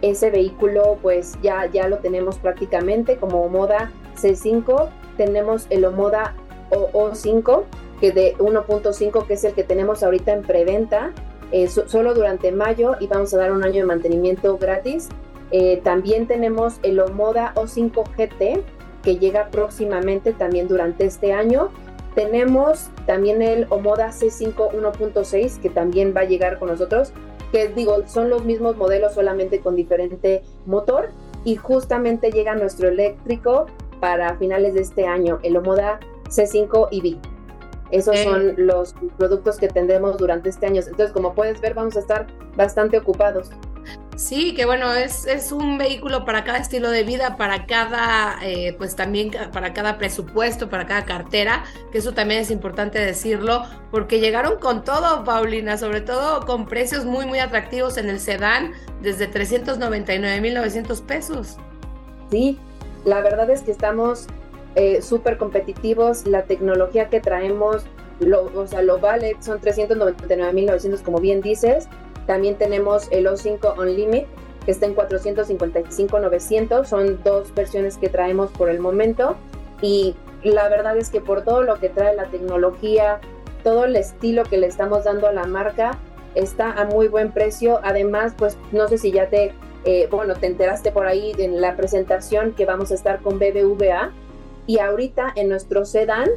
Ese 0.01 0.31
vehículo, 0.31 0.97
pues 1.01 1.37
ya, 1.41 1.69
ya 1.71 1.87
lo 1.87 1.99
tenemos 1.99 2.37
prácticamente 2.39 3.15
como 3.15 3.41
Omoda 3.43 3.89
C5. 4.15 4.89
Tenemos 5.17 5.67
el 5.69 5.85
Omoda 5.85 6.35
O5 6.71 7.63
que 7.99 8.11
de 8.11 8.35
1.5, 8.37 9.25
que 9.25 9.35
es 9.35 9.43
el 9.45 9.53
que 9.53 9.63
tenemos 9.63 10.03
ahorita 10.03 10.33
en 10.33 10.41
preventa, 10.41 11.13
eh, 11.53 11.69
solo 11.69 12.13
durante 12.13 12.51
mayo 12.51 12.95
y 12.99 13.07
vamos 13.07 13.33
a 13.33 13.37
dar 13.37 13.53
un 13.53 13.63
año 13.63 13.75
de 13.75 13.85
mantenimiento 13.85 14.57
gratis. 14.57 15.07
Eh, 15.51 15.79
también 15.83 16.27
tenemos 16.27 16.79
el 16.83 16.99
Omoda 16.99 17.53
O5 17.55 18.03
GT, 18.17 18.61
que 19.03 19.17
llega 19.17 19.49
próximamente 19.51 20.33
también 20.33 20.67
durante 20.67 21.05
este 21.05 21.31
año. 21.31 21.69
Tenemos 22.15 22.89
también 23.05 23.41
el 23.41 23.67
Omoda 23.69 24.09
C5 24.09 24.71
1.6, 24.73 25.61
que 25.61 25.69
también 25.69 26.13
va 26.15 26.21
a 26.21 26.25
llegar 26.25 26.59
con 26.59 26.69
nosotros, 26.69 27.13
que 27.51 27.69
digo, 27.69 28.05
son 28.07 28.29
los 28.29 28.43
mismos 28.43 28.75
modelos 28.75 29.13
solamente 29.13 29.59
con 29.59 29.75
diferente 29.75 30.41
motor. 30.65 31.09
Y 31.45 31.55
justamente 31.55 32.31
llega 32.31 32.55
nuestro 32.55 32.87
eléctrico 32.87 33.67
para 34.03 34.35
finales 34.35 34.73
de 34.73 34.81
este 34.81 35.07
año, 35.07 35.39
el 35.43 35.55
Omoda 35.55 35.97
C5 36.25 36.89
EV. 36.91 37.17
Esos 37.89 38.19
son 38.19 38.53
los 38.57 38.93
productos 39.17 39.55
que 39.55 39.69
tendremos 39.69 40.17
durante 40.17 40.49
este 40.49 40.65
año. 40.65 40.81
Entonces, 40.81 41.11
como 41.13 41.33
puedes 41.33 41.61
ver, 41.61 41.73
vamos 41.73 41.95
a 41.95 42.01
estar 42.01 42.27
bastante 42.57 42.97
ocupados. 42.97 43.49
Sí, 44.17 44.55
que 44.55 44.65
bueno, 44.65 44.91
es, 44.93 45.25
es 45.25 45.53
un 45.53 45.77
vehículo 45.77 46.25
para 46.25 46.43
cada 46.43 46.57
estilo 46.57 46.89
de 46.89 47.05
vida, 47.05 47.37
para 47.37 47.65
cada, 47.65 48.39
eh, 48.43 48.75
pues 48.77 48.97
también 48.97 49.31
para 49.53 49.73
cada 49.73 49.97
presupuesto, 49.97 50.69
para 50.69 50.85
cada 50.85 51.05
cartera, 51.05 51.63
que 51.93 51.99
eso 51.99 52.11
también 52.11 52.41
es 52.41 52.51
importante 52.51 52.99
decirlo, 52.99 53.63
porque 53.89 54.19
llegaron 54.19 54.59
con 54.59 54.83
todo, 54.83 55.23
Paulina, 55.23 55.77
sobre 55.77 56.01
todo 56.01 56.45
con 56.45 56.65
precios 56.65 57.05
muy, 57.05 57.25
muy 57.25 57.39
atractivos 57.39 57.95
en 57.95 58.09
el 58.09 58.19
sedán, 58.19 58.73
desde 59.01 59.31
399.900 59.31 61.01
pesos. 61.03 61.57
Sí, 62.29 62.59
la 63.05 63.21
verdad 63.21 63.49
es 63.49 63.61
que 63.61 63.71
estamos 63.71 64.27
eh, 64.75 65.01
súper 65.01 65.37
competitivos, 65.37 66.25
la 66.25 66.43
tecnología 66.43 67.09
que 67.09 67.19
traemos, 67.19 67.85
o 68.55 68.67
sea, 68.67 68.81
lo 68.81 68.99
vale, 68.99 69.35
son 69.39 69.59
399.900 69.59 71.01
como 71.01 71.19
bien 71.19 71.41
dices. 71.41 71.87
También 72.25 72.55
tenemos 72.55 73.07
el 73.11 73.27
O5 73.27 73.77
Unlimited, 73.77 74.27
que 74.65 74.71
está 74.71 74.85
en 74.85 74.95
455-900. 74.95 76.85
Son 76.85 77.21
dos 77.23 77.53
versiones 77.53 77.97
que 77.97 78.09
traemos 78.09 78.49
por 78.51 78.69
el 78.69 78.79
momento. 78.79 79.35
Y 79.81 80.15
la 80.43 80.69
verdad 80.69 80.97
es 80.97 81.09
que 81.09 81.21
por 81.21 81.43
todo 81.43 81.63
lo 81.63 81.79
que 81.79 81.89
trae 81.89 82.15
la 82.15 82.25
tecnología, 82.25 83.19
todo 83.63 83.85
el 83.85 83.95
estilo 83.95 84.43
que 84.43 84.57
le 84.57 84.67
estamos 84.67 85.03
dando 85.03 85.27
a 85.27 85.33
la 85.33 85.45
marca, 85.45 85.99
está 86.35 86.71
a 86.71 86.85
muy 86.85 87.09
buen 87.09 87.31
precio. 87.31 87.79
Además, 87.83 88.33
pues 88.37 88.57
no 88.71 88.87
sé 88.87 88.97
si 88.97 89.11
ya 89.11 89.27
te, 89.27 89.53
eh, 89.85 90.07
bueno, 90.09 90.33
te 90.35 90.47
enteraste 90.47 90.91
por 90.91 91.07
ahí 91.07 91.33
en 91.37 91.59
la 91.59 91.75
presentación 91.75 92.53
que 92.53 92.65
vamos 92.65 92.91
a 92.91 92.95
estar 92.95 93.21
con 93.21 93.39
BBVA. 93.39 94.11
Y 94.65 94.79
ahorita 94.79 95.33
en 95.35 95.49
nuestro 95.49 95.83
sedán, 95.85 96.29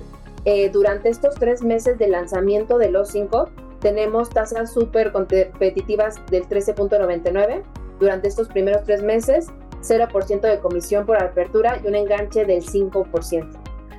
eh, 0.44 0.68
durante 0.70 1.08
estos 1.08 1.36
tres 1.36 1.62
meses 1.62 1.98
de 1.98 2.08
lanzamiento 2.08 2.78
de 2.78 2.90
los 2.90 3.10
5, 3.10 3.48
tenemos 3.80 4.30
tasas 4.30 4.72
súper 4.72 5.12
competitivas 5.12 6.16
del 6.30 6.48
13.99 6.48 7.62
durante 8.00 8.28
estos 8.28 8.48
primeros 8.48 8.82
tres 8.84 9.02
meses, 9.02 9.48
0% 9.82 10.40
de 10.40 10.58
comisión 10.58 11.06
por 11.06 11.22
apertura 11.22 11.80
y 11.82 11.86
un 11.86 11.94
enganche 11.94 12.44
del 12.44 12.64
5%. 12.64 13.48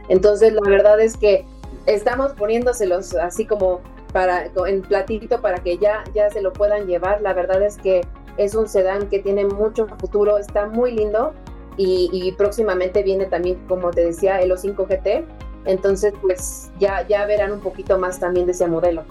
Entonces, 0.10 0.54
la 0.54 0.70
verdad 0.70 1.00
es 1.00 1.16
que 1.16 1.46
estamos 1.86 2.34
poniéndoselos 2.34 3.16
así 3.16 3.46
como 3.46 3.82
para 4.14 4.50
en 4.68 4.82
platito 4.82 5.42
para 5.42 5.58
que 5.60 5.78
ya, 5.78 6.04
ya 6.14 6.30
se 6.30 6.42
lo 6.42 6.54
puedan 6.54 6.88
llevar. 6.88 7.22
La 7.22 7.34
verdad 7.34 7.62
es 7.62 7.78
que 7.78 8.02
es 8.38 8.56
un 8.56 8.68
sedán 8.68 9.10
que 9.10 9.20
tiene 9.20 9.46
mucho 9.46 9.88
futuro, 10.00 10.38
está 10.38 10.68
muy 10.68 10.92
lindo 10.92 11.34
y, 11.78 12.32
próximamente 12.38 13.04
viene 13.04 13.26
también, 13.26 13.58
como 13.68 13.92
te 13.92 14.04
decía, 14.04 14.42
el 14.42 14.52
O5 14.52 14.88
GT. 14.88 15.26
Entonces, 15.66 16.14
pues 16.22 16.72
ya, 16.80 17.06
ya 17.08 17.26
verán 17.26 17.52
un 17.52 17.60
poquito 17.60 18.00
más 18.00 18.20
también 18.20 18.46
de 18.46 18.54
ese 18.54 18.68
modelo. 18.68 19.04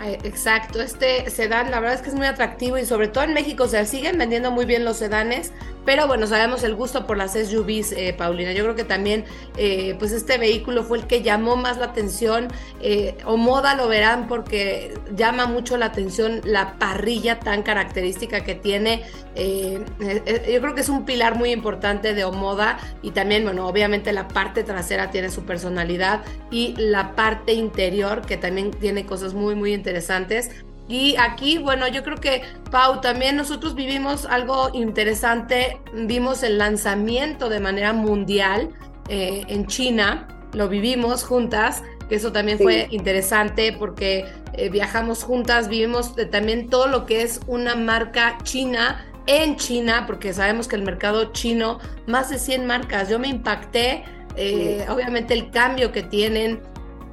Exacto, 0.00 0.82
este 0.82 1.30
sedán 1.30 1.70
la 1.70 1.78
verdad 1.78 1.94
es 1.94 2.02
que 2.02 2.08
es 2.08 2.16
muy 2.16 2.26
atractivo 2.26 2.76
y 2.78 2.84
sobre 2.84 3.08
todo 3.08 3.24
en 3.24 3.32
México 3.32 3.68
se 3.68 3.84
siguen 3.86 4.18
vendiendo 4.18 4.50
muy 4.50 4.64
bien 4.64 4.84
los 4.84 4.96
sedanes, 4.96 5.52
pero 5.84 6.06
bueno, 6.06 6.26
sabemos 6.26 6.64
el 6.64 6.74
gusto 6.74 7.06
por 7.06 7.16
las 7.16 7.32
SUVs, 7.32 7.92
eh, 7.92 8.14
Paulina. 8.16 8.52
Yo 8.52 8.64
creo 8.64 8.74
que 8.74 8.84
también 8.84 9.24
eh, 9.56 9.94
pues 9.98 10.12
este 10.12 10.38
vehículo 10.38 10.82
fue 10.84 10.98
el 10.98 11.06
que 11.06 11.22
llamó 11.22 11.56
más 11.56 11.78
la 11.78 11.86
atención, 11.86 12.48
eh, 12.80 13.16
o 13.24 13.36
moda 13.36 13.74
lo 13.74 13.88
verán 13.88 14.28
porque 14.28 14.94
llama 15.14 15.46
mucho 15.46 15.76
la 15.76 15.86
atención 15.86 16.40
la 16.44 16.78
parrilla 16.78 17.40
tan 17.40 17.62
característica 17.62 18.44
que 18.44 18.54
tiene. 18.54 19.02
yo 19.34 20.60
creo 20.60 20.74
que 20.74 20.80
es 20.80 20.88
un 20.88 21.04
pilar 21.04 21.36
muy 21.36 21.50
importante 21.50 22.14
de 22.14 22.24
Omoda 22.24 22.78
y 23.02 23.10
también, 23.10 23.44
bueno, 23.44 23.66
obviamente 23.66 24.12
la 24.12 24.28
parte 24.28 24.62
trasera 24.62 25.10
tiene 25.10 25.30
su 25.30 25.44
personalidad 25.44 26.22
y 26.50 26.74
la 26.76 27.14
parte 27.14 27.52
interior 27.52 28.22
que 28.22 28.36
también 28.36 28.70
tiene 28.70 29.06
cosas 29.06 29.34
muy, 29.34 29.54
muy 29.54 29.74
interesantes. 29.74 30.50
Y 30.88 31.16
aquí, 31.16 31.58
bueno, 31.58 31.88
yo 31.88 32.02
creo 32.02 32.18
que, 32.18 32.42
Pau, 32.70 33.00
también 33.00 33.36
nosotros 33.36 33.74
vivimos 33.74 34.26
algo 34.26 34.70
interesante, 34.74 35.80
vimos 35.94 36.42
el 36.42 36.58
lanzamiento 36.58 37.48
de 37.48 37.60
manera 37.60 37.92
mundial 37.92 38.70
eh, 39.08 39.44
en 39.48 39.66
China, 39.66 40.28
lo 40.52 40.68
vivimos 40.68 41.24
juntas, 41.24 41.82
que 42.08 42.16
eso 42.16 42.32
también 42.32 42.58
fue 42.58 42.86
interesante 42.90 43.72
porque 43.72 44.26
eh, 44.52 44.68
viajamos 44.68 45.24
juntas, 45.24 45.68
vivimos 45.68 46.14
también 46.30 46.68
todo 46.68 46.86
lo 46.86 47.06
que 47.06 47.22
es 47.22 47.40
una 47.46 47.74
marca 47.74 48.36
china 48.42 49.06
en 49.26 49.56
China, 49.56 50.04
porque 50.06 50.34
sabemos 50.34 50.68
que 50.68 50.76
el 50.76 50.82
mercado 50.82 51.32
chino, 51.32 51.78
más 52.06 52.28
de 52.28 52.38
100 52.38 52.66
marcas, 52.66 53.08
yo 53.08 53.18
me 53.18 53.28
impacté, 53.28 54.04
eh, 54.36 54.84
obviamente 54.90 55.32
el 55.32 55.50
cambio 55.50 55.92
que 55.92 56.02
tienen 56.02 56.60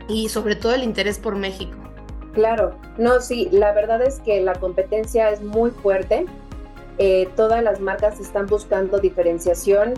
y 0.10 0.28
sobre 0.28 0.56
todo 0.56 0.74
el 0.74 0.84
interés 0.84 1.20
por 1.20 1.36
México. 1.36 1.81
Claro, 2.34 2.76
no, 2.98 3.20
sí, 3.20 3.50
la 3.52 3.74
verdad 3.74 4.02
es 4.02 4.20
que 4.20 4.40
la 4.42 4.54
competencia 4.56 5.30
es 5.30 5.42
muy 5.42 5.72
fuerte. 5.72 6.26
Eh, 6.98 7.28
todas 7.36 7.64
las 7.64 7.80
marcas 7.80 8.20
están 8.20 8.48
buscando 8.48 9.00
diferenciación. 9.00 9.96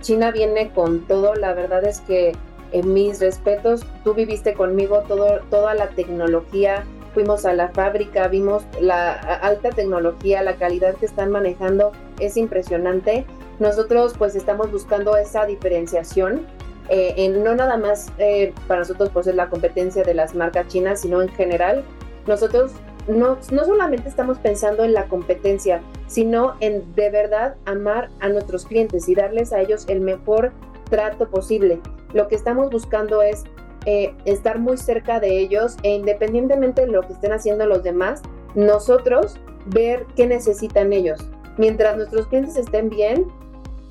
China 0.00 0.30
viene 0.30 0.70
con 0.72 1.00
todo, 1.06 1.34
la 1.34 1.52
verdad 1.52 1.84
es 1.84 2.00
que 2.00 2.32
en 2.72 2.92
mis 2.92 3.20
respetos, 3.20 3.84
tú 4.04 4.14
viviste 4.14 4.54
conmigo 4.54 5.02
todo, 5.08 5.40
toda 5.50 5.74
la 5.74 5.88
tecnología, 5.88 6.84
fuimos 7.14 7.46
a 7.46 7.54
la 7.54 7.68
fábrica, 7.68 8.28
vimos 8.28 8.64
la 8.80 9.12
alta 9.12 9.70
tecnología, 9.70 10.42
la 10.42 10.56
calidad 10.56 10.94
que 10.96 11.06
están 11.06 11.30
manejando, 11.30 11.92
es 12.18 12.36
impresionante. 12.36 13.24
Nosotros 13.60 14.14
pues 14.18 14.34
estamos 14.34 14.70
buscando 14.72 15.16
esa 15.16 15.46
diferenciación 15.46 16.46
eh, 16.88 17.14
en, 17.16 17.42
no 17.42 17.54
nada 17.54 17.76
más 17.76 18.12
eh, 18.18 18.52
para 18.68 18.80
nosotros 18.80 19.08
por 19.10 19.24
ser 19.24 19.34
la 19.34 19.48
competencia 19.48 20.02
de 20.02 20.14
las 20.14 20.34
marcas 20.34 20.68
chinas, 20.68 21.00
sino 21.00 21.22
en 21.22 21.28
general, 21.28 21.84
nosotros 22.26 22.72
no, 23.08 23.38
no 23.50 23.64
solamente 23.64 24.08
estamos 24.08 24.38
pensando 24.38 24.84
en 24.84 24.94
la 24.94 25.04
competencia, 25.06 25.80
sino 26.06 26.54
en 26.60 26.94
de 26.94 27.10
verdad 27.10 27.56
amar 27.64 28.10
a 28.20 28.28
nuestros 28.28 28.66
clientes 28.66 29.08
y 29.08 29.14
darles 29.14 29.52
a 29.52 29.60
ellos 29.60 29.84
el 29.88 30.00
mejor 30.00 30.52
trato 30.90 31.28
posible. 31.28 31.80
Lo 32.12 32.28
que 32.28 32.34
estamos 32.34 32.70
buscando 32.70 33.22
es 33.22 33.44
eh, 33.86 34.14
estar 34.24 34.58
muy 34.58 34.78
cerca 34.78 35.20
de 35.20 35.38
ellos 35.38 35.76
e 35.82 35.94
independientemente 35.94 36.82
de 36.82 36.92
lo 36.92 37.02
que 37.02 37.12
estén 37.12 37.32
haciendo 37.32 37.66
los 37.66 37.82
demás, 37.82 38.22
nosotros 38.54 39.36
ver 39.66 40.06
qué 40.16 40.26
necesitan 40.26 40.92
ellos. 40.92 41.20
Mientras 41.58 41.96
nuestros 41.96 42.26
clientes 42.26 42.56
estén 42.56 42.88
bien, 42.88 43.26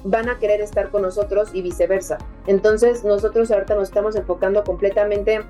van 0.03 0.29
a 0.29 0.37
querer 0.37 0.61
estar 0.61 0.89
con 0.89 1.01
nosotros 1.01 1.49
y 1.53 1.61
viceversa. 1.61 2.17
Entonces 2.47 3.03
nosotros 3.03 3.51
ahorita 3.51 3.75
nos 3.75 3.89
estamos 3.89 4.15
enfocando 4.15 4.63
completamente 4.63 5.41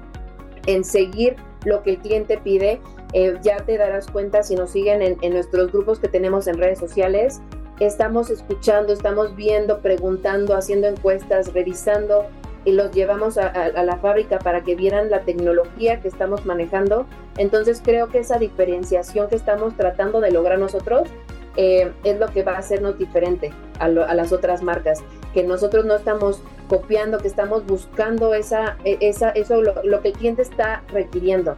en 0.65 0.83
seguir 0.83 1.35
lo 1.65 1.83
que 1.83 1.91
el 1.91 1.97
cliente 1.99 2.37
pide. 2.37 2.81
Eh, 3.13 3.37
ya 3.41 3.57
te 3.57 3.77
darás 3.77 4.07
cuenta 4.07 4.43
si 4.43 4.55
nos 4.55 4.71
siguen 4.71 5.01
en, 5.01 5.33
nuestros 5.33 5.71
grupos 5.71 5.99
que 5.99 6.07
tenemos 6.07 6.47
en 6.47 6.57
redes 6.57 6.79
sociales. 6.79 7.41
Estamos 7.79 8.29
escuchando, 8.29 8.93
estamos 8.93 9.35
viendo, 9.35 9.79
preguntando, 9.81 10.55
haciendo 10.55 10.87
encuestas, 10.87 11.53
revisando 11.53 12.25
y 12.65 12.71
los 12.71 12.91
llevamos 12.91 13.37
a, 13.37 13.47
a, 13.47 13.83
la 13.83 13.97
fábrica 13.97 14.39
para 14.39 14.63
que 14.63 14.75
vieran 14.75 15.09
la 15.09 15.21
tecnología 15.21 15.99
que 15.99 16.07
estamos 16.07 16.45
manejando. 16.45 17.05
Entonces 17.37 17.81
creo 17.83 18.07
que 18.07 18.19
esa 18.19 18.37
diferenciación 18.37 19.27
que 19.27 19.35
estamos 19.35 19.75
tratando 19.75 20.21
de 20.21 20.31
lograr 20.31 20.59
nosotros 20.59 21.09
eh, 21.55 21.91
es 22.03 22.19
lo 22.19 22.27
que 22.27 22.43
va 22.43 22.53
a 22.53 22.59
hacernos 22.59 22.97
diferente 22.97 23.51
a, 23.79 23.87
las 23.87 24.31
otras 24.31 24.63
marcas, 24.63 25.03
que 25.33 25.43
nosotros 25.43 25.85
no 25.85 25.95
estamos 25.95 26.41
copiando, 26.67 27.19
que 27.19 27.27
estamos 27.27 27.65
buscando 27.65 28.33
esa, 28.33 28.77
e, 28.85 28.97
eso, 29.01 29.61
lo, 29.61 30.01
que 30.01 30.09
el 30.09 30.13
cliente 30.13 30.41
está 30.41 30.83
requiriendo. 30.89 31.55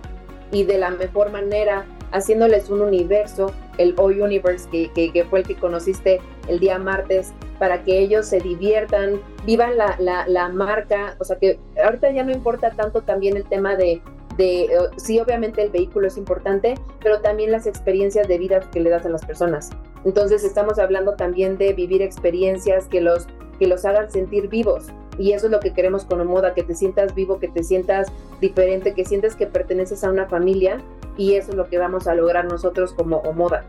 Y 0.52 0.64
de 0.64 0.78
la 0.78 0.92
mejor 0.92 1.32
manera 1.32 1.86
haciéndoles 2.12 2.70
un 2.70 2.82
universo, 2.82 3.52
el 3.78 3.94
O 3.98 4.06
Universe, 4.06 4.70
que, 4.70 5.26
fue 5.30 5.40
el 5.40 5.48
que 5.48 5.56
conociste 5.56 6.22
el 6.48 6.60
día 6.60 6.78
martes, 6.78 7.34
para 7.60 7.84
que 7.84 8.00
ellos 8.00 8.26
se 8.28 8.40
diviertan, 8.40 9.20
vivan 9.46 9.78
la, 9.78 9.96
la, 10.00 10.28
la 10.28 10.50
marca, 10.50 11.16
o 11.20 11.24
sea 11.26 11.38
que 11.38 11.60
ahorita 11.84 12.12
ya 12.12 12.24
no 12.24 12.32
importa 12.32 12.72
tanto 12.72 13.02
también 13.02 13.36
el 13.36 13.44
tema 13.46 13.76
de 13.76 14.02
de, 14.38 14.64
eh, 14.64 14.70
sí, 14.98 15.20
obviamente 15.20 15.62
el 15.64 15.70
vehículo 15.70 16.08
es 16.08 16.18
importante, 16.18 16.76
pero 17.02 17.22
también 17.22 17.52
las 17.52 17.68
experiencias 17.68 18.28
de 18.28 18.38
vida 18.38 18.60
que 18.72 18.80
le 18.80 18.90
das 18.90 19.06
a 19.06 19.10
las 19.10 19.26
personas. 19.26 19.70
Entonces 20.04 20.44
estamos 20.44 20.78
hablando 20.78 21.14
también 21.14 21.58
de 21.58 21.74
vivir 21.74 22.02
experiencias 22.02 22.88
que 22.88 23.02
los, 23.02 23.28
que 23.60 23.68
los 23.68 23.86
hagan 23.86 24.12
sentir 24.12 24.50
vivos. 24.50 24.88
Y 25.18 25.32
eso 25.32 25.46
es 25.46 25.52
lo 25.52 25.60
que 25.60 25.74
queremos 25.74 26.04
con 26.04 26.26
moda, 26.28 26.54
que 26.54 26.64
te 26.64 26.76
sientas 26.76 27.16
vivo, 27.16 27.40
que 27.40 27.48
te 27.48 27.64
sientas 27.64 28.12
diferente, 28.42 28.94
que 28.94 29.06
sientas 29.06 29.36
que 29.36 29.48
perteneces 29.48 30.04
a 30.04 30.10
una 30.10 30.28
familia. 30.28 30.82
Y 31.18 31.36
eso 31.36 31.52
es 31.52 31.56
lo 31.56 31.70
que 31.70 31.78
vamos 31.78 32.08
a 32.08 32.16
lograr 32.16 32.46
nosotros 32.46 32.94
como 32.94 33.22
moda. 33.34 33.64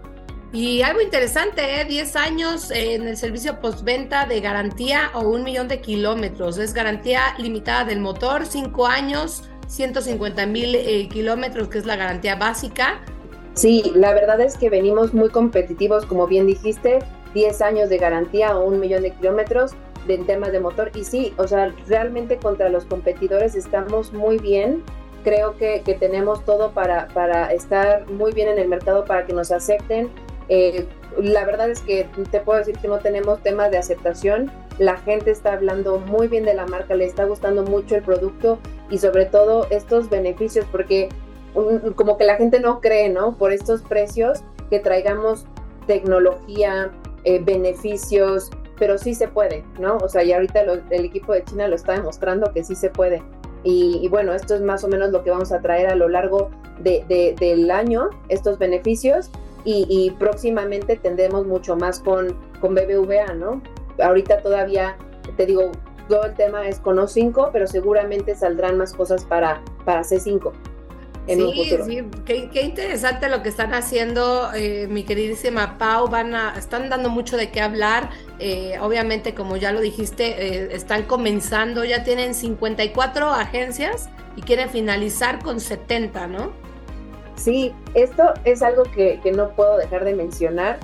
Y 0.52 0.82
algo 0.82 1.00
interesante, 1.00 1.80
¿eh? 1.80 1.84
10 1.84 2.16
años 2.16 2.70
en 2.70 3.06
el 3.06 3.16
servicio 3.16 3.60
postventa 3.60 4.26
de 4.26 4.40
garantía 4.40 5.10
o 5.14 5.20
un 5.20 5.42
millón 5.42 5.68
de 5.68 5.80
kilómetros. 5.80 6.58
Es 6.58 6.72
garantía 6.72 7.34
limitada 7.38 7.84
del 7.84 8.00
motor, 8.00 8.46
5 8.46 8.86
años 8.86 9.42
150 9.66 10.46
mil 10.46 10.74
eh, 10.74 11.08
kilómetros, 11.08 11.68
que 11.68 11.78
es 11.78 11.86
la 11.86 11.96
garantía 11.96 12.36
básica. 12.36 13.00
Sí, 13.54 13.92
la 13.94 14.12
verdad 14.12 14.40
es 14.40 14.56
que 14.56 14.68
venimos 14.68 15.14
muy 15.14 15.30
competitivos, 15.30 16.04
como 16.04 16.26
bien 16.26 16.46
dijiste, 16.46 16.98
10 17.34 17.62
años 17.62 17.88
de 17.88 17.98
garantía 17.98 18.56
o 18.56 18.64
un 18.64 18.80
millón 18.80 19.02
de 19.02 19.12
kilómetros 19.12 19.72
en 20.08 20.26
temas 20.26 20.52
de 20.52 20.60
motor. 20.60 20.90
Y 20.94 21.04
sí, 21.04 21.34
o 21.38 21.48
sea, 21.48 21.74
realmente 21.86 22.36
contra 22.36 22.68
los 22.68 22.84
competidores 22.84 23.54
estamos 23.54 24.12
muy 24.12 24.38
bien. 24.38 24.82
Creo 25.24 25.56
que, 25.56 25.82
que 25.84 25.94
tenemos 25.94 26.44
todo 26.44 26.72
para, 26.72 27.08
para 27.08 27.52
estar 27.52 28.08
muy 28.10 28.32
bien 28.32 28.48
en 28.48 28.58
el 28.58 28.68
mercado, 28.68 29.04
para 29.04 29.26
que 29.26 29.32
nos 29.32 29.50
acepten. 29.50 30.10
Eh, 30.48 30.86
la 31.18 31.44
verdad 31.44 31.70
es 31.70 31.80
que 31.80 32.06
te 32.30 32.40
puedo 32.40 32.58
decir 32.58 32.78
que 32.78 32.88
no 32.88 32.98
tenemos 32.98 33.42
temas 33.42 33.70
de 33.70 33.78
aceptación. 33.78 34.52
La 34.78 34.98
gente 34.98 35.30
está 35.30 35.54
hablando 35.54 35.98
muy 35.98 36.28
bien 36.28 36.44
de 36.44 36.54
la 36.54 36.66
marca, 36.66 36.94
le 36.94 37.06
está 37.06 37.24
gustando 37.24 37.64
mucho 37.64 37.96
el 37.96 38.02
producto 38.02 38.58
y 38.90 38.98
sobre 38.98 39.26
todo 39.26 39.66
estos 39.70 40.08
beneficios, 40.08 40.66
porque 40.70 41.08
como 41.94 42.18
que 42.18 42.24
la 42.24 42.36
gente 42.36 42.60
no 42.60 42.80
cree, 42.80 43.08
¿no? 43.08 43.36
Por 43.36 43.52
estos 43.52 43.82
precios 43.82 44.40
que 44.68 44.78
traigamos 44.78 45.46
tecnología, 45.86 46.90
eh, 47.24 47.40
beneficios, 47.42 48.50
pero 48.78 48.98
sí 48.98 49.14
se 49.14 49.28
puede, 49.28 49.64
¿no? 49.80 49.96
O 49.98 50.08
sea, 50.08 50.22
y 50.22 50.32
ahorita 50.32 50.60
el 50.90 51.04
equipo 51.04 51.32
de 51.32 51.44
China 51.44 51.68
lo 51.68 51.76
está 51.76 51.94
demostrando 51.94 52.52
que 52.52 52.62
sí 52.62 52.74
se 52.74 52.90
puede. 52.90 53.22
Y, 53.68 54.06
bueno, 54.10 54.32
esto 54.32 54.54
es 54.54 54.60
más 54.60 54.84
o 54.84 54.88
menos 54.88 55.10
lo 55.10 55.24
que 55.24 55.30
vamos 55.30 55.50
a 55.50 55.60
traer 55.60 55.88
a 55.88 55.96
lo 55.96 56.08
largo 56.08 56.50
de, 56.78 57.34
del 57.36 57.68
año, 57.72 58.10
estos 58.28 58.58
beneficios 58.58 59.28
y, 59.64 60.14
próximamente 60.20 60.94
tendremos 60.96 61.46
mucho 61.46 61.74
más 61.74 61.98
con, 61.98 62.36
con 62.60 62.76
BBVA, 62.76 63.34
¿no? 63.34 63.60
Ahorita 64.00 64.40
todavía, 64.40 64.96
te 65.36 65.46
digo, 65.46 65.72
todo 66.08 66.24
el 66.24 66.34
tema 66.34 66.66
es 66.68 66.78
con 66.80 66.96
O5, 66.96 67.50
pero 67.52 67.66
seguramente 67.66 68.34
saldrán 68.34 68.78
más 68.78 68.92
cosas 68.92 69.24
para, 69.24 69.62
para 69.84 70.02
C5 70.02 70.52
sí, 71.26 71.78
Sí, 71.84 72.04
qué, 72.24 72.62
interesante 72.62 73.28
lo 73.28 73.42
que 73.42 73.48
están 73.48 73.74
haciendo, 73.74 74.50
eh, 74.54 74.86
mi 74.88 75.04
queridísima 75.04 75.78
Pau. 75.78 76.08
Van 76.08 76.34
a, 76.34 76.54
están 76.56 76.88
dando 76.88 77.08
mucho 77.08 77.36
de 77.36 77.50
qué 77.50 77.60
hablar. 77.60 78.10
Eh, 78.38 78.78
obviamente, 78.80 79.34
como 79.34 79.56
ya 79.56 79.72
lo 79.72 79.80
dijiste, 79.80 80.24
eh, 80.24 80.68
están 80.72 81.04
comenzando, 81.04 81.84
ya 81.84 82.04
tienen 82.04 82.34
54 82.34 83.30
agencias 83.30 84.08
y 84.36 84.42
quieren 84.42 84.70
finalizar 84.70 85.42
con 85.42 85.60
70, 85.60 86.26
¿no? 86.28 86.52
Sí, 87.34 87.74
esto 87.94 88.32
es 88.44 88.62
algo 88.62 88.84
que, 88.84 89.20
que 89.22 89.32
no 89.32 89.50
puedo 89.50 89.76
dejar 89.76 90.04
de 90.04 90.14
mencionar. 90.14 90.78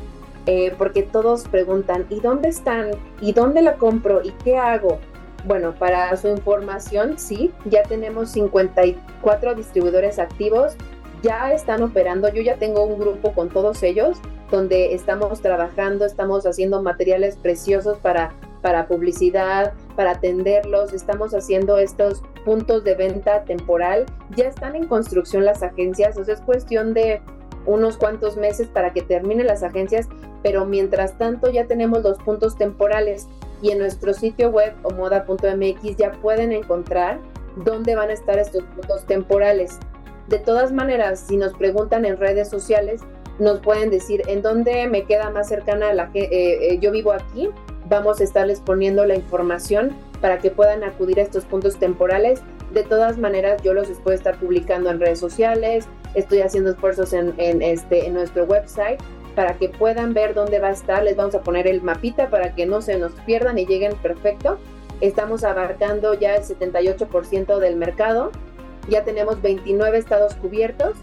porque 0.77 1.05
todos 1.05 1.45
preguntan, 1.47 2.05
¿y 2.11 2.19
dónde 2.19 2.49
están? 2.49 2.91
¿Y 3.21 3.33
dónde 3.33 3.63
la 3.63 3.77
compro? 3.77 4.23
¿Y 4.25 4.33
qué 4.43 4.57
hago? 4.57 4.99
Bueno, 5.45 5.75
para 5.75 6.17
su 6.17 6.29
información, 6.29 7.19
sí, 7.19 7.53
ya 7.65 7.83
tenemos 7.83 8.31
54 8.31 9.55
distribuidores 9.57 10.19
activos, 10.21 10.77
ya 11.23 11.53
están 11.53 11.83
operando, 11.83 12.29
yo 12.29 12.43
ya 12.43 12.57
tengo 12.57 12.85
un 12.85 12.99
grupo 12.99 13.33
con 13.33 13.49
todos 13.49 13.83
ellos 13.83 14.19
donde 14.51 14.95
estamos 14.95 15.41
trabajando, 15.41 16.05
estamos 16.05 16.47
haciendo 16.47 16.83
materiales 16.83 17.37
preciosos 17.37 17.99
para, 17.99 18.35
para 18.61 18.87
publicidad, 18.87 19.73
para 19.97 20.13
atenderlos, 20.13 20.93
estamos 20.93 21.35
haciendo 21.35 21.79
estos 21.79 22.23
puntos 22.45 22.85
de 22.85 22.95
venta 22.95 23.45
temporal, 23.45 24.07
ya 24.37 24.45
están 24.45 24.77
en 24.77 24.87
construcción 24.87 25.45
las 25.45 25.63
agencias, 25.63 26.17
sea, 26.23 26.35
es 26.35 26.41
cuestión 26.41 26.93
de 26.93 27.21
unos 27.67 27.97
cuantos 27.97 28.37
meses 28.37 28.69
para 28.69 28.93
que 28.93 29.03
terminen 29.03 29.47
las 29.47 29.63
agencias, 29.63 30.09
pero 30.43 30.67
mientras 30.67 31.17
tanto 31.19 31.51
ya 31.51 31.67
tenemos 31.67 32.03
los 32.03 32.19
puntos 32.19 32.57
temporales 32.57 33.29
y 33.63 33.71
en 33.71 33.79
nuestro 33.79 34.13
sitio 34.13 34.51
web 34.51 34.75
omoda.mx 34.83 35.97
ya 35.97 36.13
pueden 36.13 36.53
encontrar 36.53 37.21
dónde 37.57 37.95
van 37.95 38.11
a 38.11 38.13
estar 38.13 38.39
estos 38.39 38.65
puntos 38.65 39.07
temporales. 39.07 39.79
De 40.29 40.39
todas 40.39 40.73
maneras, 40.73 41.25
si 41.27 41.37
nos 41.37 41.55
preguntan 41.55 42.05
en 42.05 42.17
redes 42.17 42.49
sociales, 42.49 43.03
nos 43.39 43.61
pueden 43.61 43.91
decir 43.91 44.23
en 44.27 44.43
dónde 44.43 44.87
me 44.89 45.05
queda 45.05 45.31
más 45.31 45.49
cercana 45.49 45.91
a 45.91 45.95
la 45.95 46.11
que 46.13 46.25
eh, 46.25 46.73
eh, 46.73 46.79
yo 46.81 46.91
vivo 46.91 47.13
aquí. 47.13 47.51
Vamos 47.89 48.21
a 48.21 48.25
estarles 48.25 48.61
poniendo 48.61 49.05
la 49.05 49.15
información 49.15 49.91
para 50.21 50.39
que 50.39 50.51
puedan 50.51 50.85
acudir 50.85 51.19
a 51.19 51.23
estos 51.23 51.45
puntos 51.45 51.79
temporales. 51.79 52.41
De 52.73 52.85
todas 52.85 53.19
maneras, 53.19 53.63
yo 53.63 53.75
los 53.75 53.89
puedo 53.99 54.17
estar 54.17 54.39
publicando 54.39 54.91
en 54.91 55.01
redes 55.01 55.19
sociales, 55.19 55.87
estoy 56.15 56.41
haciendo 56.41 56.71
esfuerzos 56.71 57.13
en, 57.13 57.35
este, 57.39 58.07
en 58.07 58.15
nuestro 58.15 58.45
website 58.45 59.01
para 59.35 59.57
que 59.57 59.69
puedan 59.69 60.15
ver 60.15 60.35
dónde 60.35 60.59
va 60.59 60.69
a 60.69 60.73
estar. 60.73 61.03
Les 61.03 61.17
vamos 61.17 61.35
a 61.35 61.43
poner 61.43 61.67
el 61.67 61.83
mapita 61.83 62.31
para 62.31 62.55
que 62.55 62.67
no 62.67 62.83
se 62.83 62.99
nos 62.99 63.13
pierdan 63.27 63.59
y 63.59 63.67
lleguen 63.67 63.95
perfecto. 63.97 64.59
Estamos 65.01 65.45
abarcando 65.45 66.15
ya 66.15 66.37
el 66.37 66.43
78% 66.43 67.59
del 67.59 67.77
mercado. 67.77 68.31
Ya 68.89 69.05
tenemos 69.05 69.41
29 69.43 69.99
estados 69.99 70.35
cubiertos. 70.35 70.95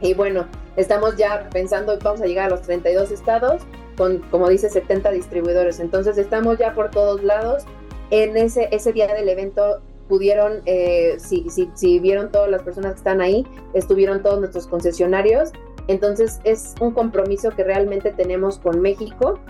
Y 0.00 0.14
bueno, 0.14 0.46
estamos 0.76 1.16
ya 1.16 1.48
pensando, 1.50 1.98
vamos 2.02 2.20
a 2.20 2.26
llegar 2.26 2.46
a 2.46 2.50
los 2.50 2.62
32 2.62 3.10
estados 3.10 3.62
con, 3.96 4.18
como 4.30 4.48
dice, 4.48 4.70
70 4.70 5.10
distribuidores. 5.10 5.80
Entonces 5.80 6.16
estamos 6.18 6.58
ya 6.58 6.72
por 6.74 6.90
todos 6.90 7.22
lados. 7.22 7.64
En 8.10 8.36
ese, 8.36 8.68
ese 8.70 8.92
día 8.92 9.12
del 9.12 9.28
evento 9.28 9.80
pudieron, 10.08 10.62
eh, 10.64 11.16
si, 11.18 11.50
si, 11.50 11.70
si 11.74 11.98
vieron 11.98 12.32
todas 12.32 12.50
las 12.50 12.62
personas 12.62 12.92
que 12.92 12.98
están 12.98 13.20
ahí, 13.20 13.46
estuvieron 13.74 14.22
todos 14.22 14.38
nuestros 14.38 14.66
concesionarios 14.66 15.52
entonces 15.88 16.38
es 16.44 16.74
un 16.80 16.92
compromiso 16.92 17.50
que 17.50 17.64
realmente 17.64 18.12
tenemos 18.12 18.58
con 18.58 18.80
México, 18.80 19.40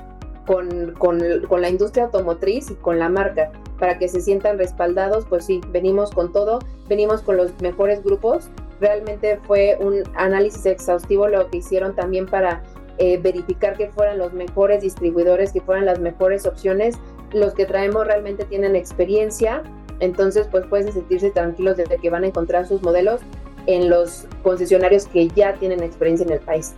con, 0.46 1.60
la 1.60 1.68
industria 1.68 2.04
automotriz 2.04 2.70
y 2.70 2.74
con 2.76 2.98
la 2.98 3.08
marca, 3.10 3.52
para 3.78 3.98
que 3.98 4.08
se 4.08 4.20
sientan 4.20 4.56
respaldados, 4.56 5.26
pues 5.26 5.44
sí, 5.44 5.60
venimos 5.70 6.10
con 6.10 6.32
todo, 6.32 6.60
venimos 6.88 7.20
con 7.20 7.36
los 7.36 7.60
mejores 7.60 8.02
grupos. 8.02 8.48
Realmente 8.80 9.38
fue 9.46 9.76
un 9.80 10.04
análisis 10.14 10.64
exhaustivo 10.64 11.28
lo 11.28 11.50
que 11.50 11.58
hicieron 11.58 11.94
también 11.94 12.26
para 12.26 12.62
eh, 12.98 13.18
verificar 13.18 13.76
que 13.76 13.88
fueran 13.90 14.18
los 14.18 14.32
mejores 14.32 14.82
distribuidores, 14.82 15.52
que 15.52 15.60
fueran 15.60 15.84
las 15.84 15.98
mejores 16.00 16.46
opciones. 16.46 16.96
Los 17.32 17.52
que 17.52 17.66
traemos 17.66 18.06
realmente 18.06 18.44
tienen 18.44 18.74
experiencia, 18.74 19.62
entonces 20.00 20.48
pues 20.50 20.64
pueden 20.66 20.92
sentirse 20.92 21.30
tranquilos 21.30 21.76
de 21.76 21.84
que 21.84 22.10
van 22.10 22.24
a 22.24 22.28
encontrar 22.28 22.66
sus 22.66 22.82
modelos 22.82 23.20
en 23.68 23.90
los 23.90 24.26
concesionarios 24.42 25.06
que 25.06 25.28
ya 25.28 25.52
tienen 25.54 25.82
experiencia 25.82 26.24
en 26.26 26.32
el 26.32 26.40
país. 26.40 26.72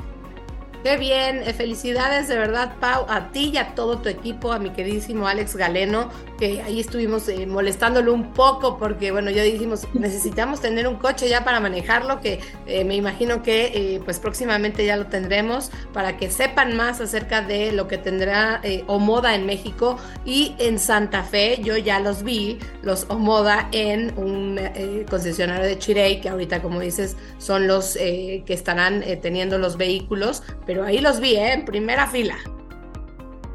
Qué 0.83 0.97
bien, 0.97 1.43
eh, 1.43 1.53
felicidades 1.53 2.27
de 2.29 2.38
verdad, 2.38 2.73
Pau, 2.81 3.05
a 3.07 3.33
ti 3.33 3.51
y 3.53 3.59
a 3.59 3.75
todo 3.75 3.99
tu 3.99 4.09
equipo, 4.09 4.51
a 4.51 4.59
mi 4.59 4.71
queridísimo 4.71 5.29
Alex 5.29 5.55
Galeno, 5.55 6.09
que 6.38 6.62
ahí 6.62 6.81
estuvimos 6.81 7.29
eh, 7.29 7.45
molestándolo 7.45 8.14
un 8.14 8.33
poco 8.33 8.79
porque, 8.79 9.11
bueno, 9.12 9.31
ya 9.31 9.43
dijimos, 9.43 9.87
necesitamos 9.93 10.62
tener 10.62 10.88
un 10.88 10.97
coche 10.97 11.29
ya 11.29 11.45
para 11.45 11.61
manejarlo, 11.61 12.21
que 12.23 12.40
eh, 12.66 12.85
me 12.85 12.97
imagino 12.97 13.43
que 13.43 14.01
pues 14.07 14.19
próximamente 14.19 14.87
ya 14.87 14.97
lo 14.97 15.07
tendremos 15.07 15.71
para 15.93 16.16
que 16.16 16.31
sepan 16.31 16.75
más 16.75 17.03
acerca 17.03 17.43
de 17.43 17.73
lo 17.73 17.87
que 17.87 17.99
tendrá 17.99 18.62
Omoda 18.87 19.35
en 19.35 19.45
México 19.45 19.99
y 20.25 20.55
en 20.59 20.79
Santa 20.79 21.25
Fe, 21.25 21.61
yo 21.62 21.77
ya 21.77 22.01
los 22.01 22.23
vi, 22.23 22.59
los 22.83 23.05
Omoda 23.09 23.69
en 23.73 24.16
un 24.19 24.59
concesionario 25.11 25.66
de 25.66 25.79
Chirey, 25.79 26.21
que 26.21 26.31
ahorita, 26.31 26.62
como 26.62 26.81
dices, 26.81 27.16
son 27.38 27.66
los 27.66 27.95
que 27.95 28.45
estarán 28.49 29.05
teniendo 29.21 29.59
los 29.59 29.77
vehículos 29.77 30.43
pero 30.70 30.85
ahí 30.85 31.00
los 31.00 31.18
vi, 31.18 31.35
¿eh? 31.35 31.54
en 31.54 31.64
primera 31.64 32.06
fila. 32.06 32.37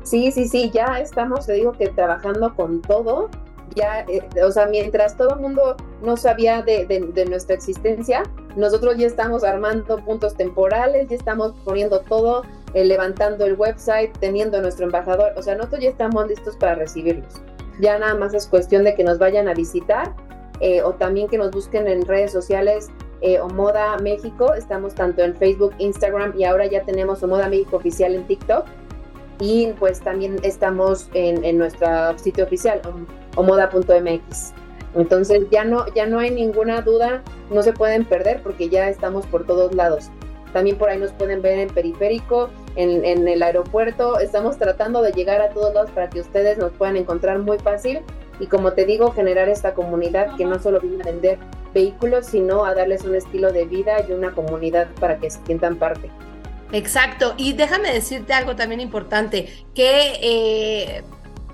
Sí, 0.04 0.34
sí, 0.34 0.50
sí, 0.50 0.70
ya 0.74 1.00
estamos, 1.00 1.46
te 1.46 1.54
digo 1.54 1.72
que 1.72 1.88
trabajando 1.88 2.54
con 2.54 2.82
todo, 2.82 3.30
ya, 3.74 4.02
eh, 4.10 4.22
o 4.44 4.52
sea, 4.52 4.66
mientras 4.66 5.16
todo 5.16 5.36
el 5.36 5.40
mundo 5.40 5.78
no 6.04 6.18
sabía 6.18 6.62
de, 6.62 7.26
nuestra 7.30 7.56
existencia, 7.56 8.24
nosotros 8.58 8.98
ya 8.98 9.08
estamos 9.08 9.46
armando 9.46 9.96
puntos 10.04 10.36
temporales, 10.36 11.08
ya 11.08 11.16
estamos 11.16 11.54
poniendo 11.64 12.02
todo, 12.02 12.44
eh, 12.74 12.84
levantando 12.84 13.46
el 13.46 13.54
website, 13.54 14.12
teniendo 14.20 14.62
nuestro 14.62 14.84
embajador, 14.84 15.32
o 15.38 15.42
sea, 15.42 15.56
nosotros 15.56 15.84
ya 15.84 15.92
estamos 15.92 16.28
listos 16.28 16.58
para 16.58 16.76
recibirlos. 16.76 17.42
Ya 17.80 17.98
nada 17.98 18.16
más 18.16 18.34
es 18.34 18.46
cuestión 18.46 18.84
de 18.84 18.94
que 18.94 19.06
nos 19.06 19.20
vayan 19.20 19.48
a 19.48 19.54
visitar 19.54 20.14
o 20.84 20.94
también 20.94 21.28
que 21.28 21.38
nos 21.38 21.52
busquen 21.52 21.86
en 21.86 22.06
redes 22.06 22.32
sociales 22.32 22.90
eh, 23.22 23.40
Omoda 23.40 23.98
México. 23.98 24.54
Estamos 24.54 24.96
tanto 24.96 25.24
en 25.24 25.36
Facebook, 25.36 25.74
Instagram 25.78 26.34
y 26.38 26.44
ahora 26.44 26.66
ya 26.66 26.84
tenemos 26.84 27.24
Omoda 27.24 27.50
México 27.50 27.78
oficial 27.78 28.14
en 28.14 28.26
TikTok. 28.26 28.66
Y 29.40 29.74
pues 29.80 30.00
también 30.00 30.38
estamos 30.44 31.10
en, 31.14 31.58
nuestro 31.58 32.18
sitio 32.18 32.46
oficial, 32.46 32.82
omoda.mx. 33.36 34.54
Entonces 34.96 35.48
ya 35.52 35.66
no, 35.66 35.86
ya 35.94 36.06
no 36.06 36.20
hay 36.20 36.32
ninguna 36.32 36.82
duda, 36.82 37.22
no 37.52 37.62
se 37.62 37.74
pueden 37.74 38.06
perder 38.06 38.42
porque 38.42 38.70
ya 38.70 38.88
estamos 38.88 39.26
por 39.26 39.46
todos 39.46 39.76
lados. 39.76 40.10
También 40.54 40.78
por 40.78 40.90
ahí 40.90 40.98
nos 40.98 41.12
pueden 41.12 41.42
ver 41.42 41.60
en 41.60 41.68
periférico, 41.68 42.50
en, 42.78 43.04
en 43.04 43.28
el 43.28 43.44
aeropuerto. 43.44 44.20
Estamos 44.20 44.58
tratando 44.58 45.02
de 45.02 45.12
llegar 45.12 45.42
a 45.42 45.50
todos 45.50 45.74
lados 45.74 45.92
para 45.92 46.10
que 46.10 46.22
ustedes 46.22 46.58
nos 46.58 46.72
puedan 46.72 46.96
encontrar 46.96 47.40
muy 47.40 47.60
fácil 47.60 48.00
y 48.40 48.48
como 48.48 48.74
te 48.74 48.86
digo, 48.86 49.12
generar 49.12 49.50
esta 49.50 49.74
comunidad 49.74 50.36
que 50.36 50.46
no 50.46 50.60
solo 50.60 50.80
viene 50.80 51.04
a 51.04 51.06
vender 51.06 51.40
vehículos, 51.76 52.26
sino 52.26 52.66
a 52.66 52.74
darles 52.74 53.04
un 53.04 53.14
estilo 53.14 53.52
de 53.52 53.66
vida 53.66 54.04
y 54.10 54.14
una 54.14 54.32
comunidad 54.32 54.88
para 55.00 55.20
que 55.20 55.30
se 55.30 55.40
sientan 55.46 55.76
parte. 55.76 56.10
Exacto, 56.72 57.36
y 57.38 57.54
déjame 57.54 57.94
decirte 57.94 58.34
algo 58.34 58.56
también 58.56 58.82
importante, 58.82 59.48
que 59.76 60.18
eh, 60.22 61.04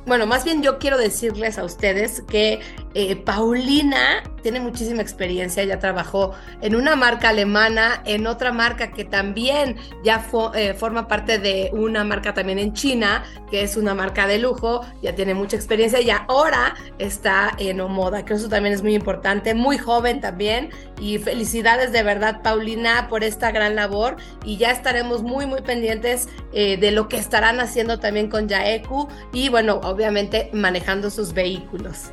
bueno, 0.05 0.25
más 0.25 0.43
bien 0.45 0.63
yo 0.63 0.79
quiero 0.79 0.97
decirles 0.97 1.57
a 1.57 1.63
ustedes 1.63 2.21
que 2.21 2.59
eh, 2.93 3.15
Paulina 3.15 4.23
tiene 4.41 4.59
muchísima 4.59 5.01
experiencia, 5.01 5.63
ya 5.63 5.79
trabajó 5.79 6.33
en 6.61 6.75
una 6.75 6.95
marca 6.95 7.29
alemana, 7.29 8.01
en 8.05 8.27
otra 8.27 8.51
marca 8.51 8.91
que 8.91 9.05
también 9.05 9.77
ya 10.03 10.25
eh, 10.55 10.73
forma 10.73 11.07
parte 11.07 11.37
de 11.37 11.69
una 11.73 12.03
marca 12.03 12.33
también 12.33 12.59
en 12.59 12.73
China, 12.73 13.23
que 13.49 13.63
es 13.63 13.77
una 13.77 13.93
marca 13.93 14.27
de 14.27 14.39
lujo, 14.39 14.81
ya 15.01 15.13
tiene 15.15 15.33
mucha 15.33 15.55
experiencia 15.55 16.01
y 16.01 16.09
ahora 16.09 16.75
está 16.97 17.51
en 17.59 17.81
Omoda, 17.81 18.25
que 18.25 18.33
eso 18.33 18.49
también 18.49 18.73
es 18.73 18.81
muy 18.81 18.95
importante, 18.95 19.53
muy 19.53 19.77
joven 19.77 20.19
también 20.19 20.69
y 20.99 21.17
felicidades 21.17 21.91
de 21.91 22.03
verdad 22.03 22.41
Paulina 22.41 23.07
por 23.09 23.23
esta 23.23 23.51
gran 23.51 23.75
labor 23.75 24.17
y 24.43 24.57
ya 24.57 24.71
estaremos 24.71 25.21
muy 25.21 25.45
muy 25.45 25.61
pendientes 25.61 26.27
eh, 26.53 26.77
de 26.77 26.91
lo 26.91 27.07
que 27.07 27.17
estarán 27.17 27.59
haciendo 27.59 27.99
también 27.99 28.29
con 28.29 28.47
Yaeku 28.47 29.07
y 29.33 29.49
bueno, 29.49 29.79
obviamente 29.83 30.49
manejando 30.53 31.09
sus 31.09 31.33
vehículos. 31.33 32.11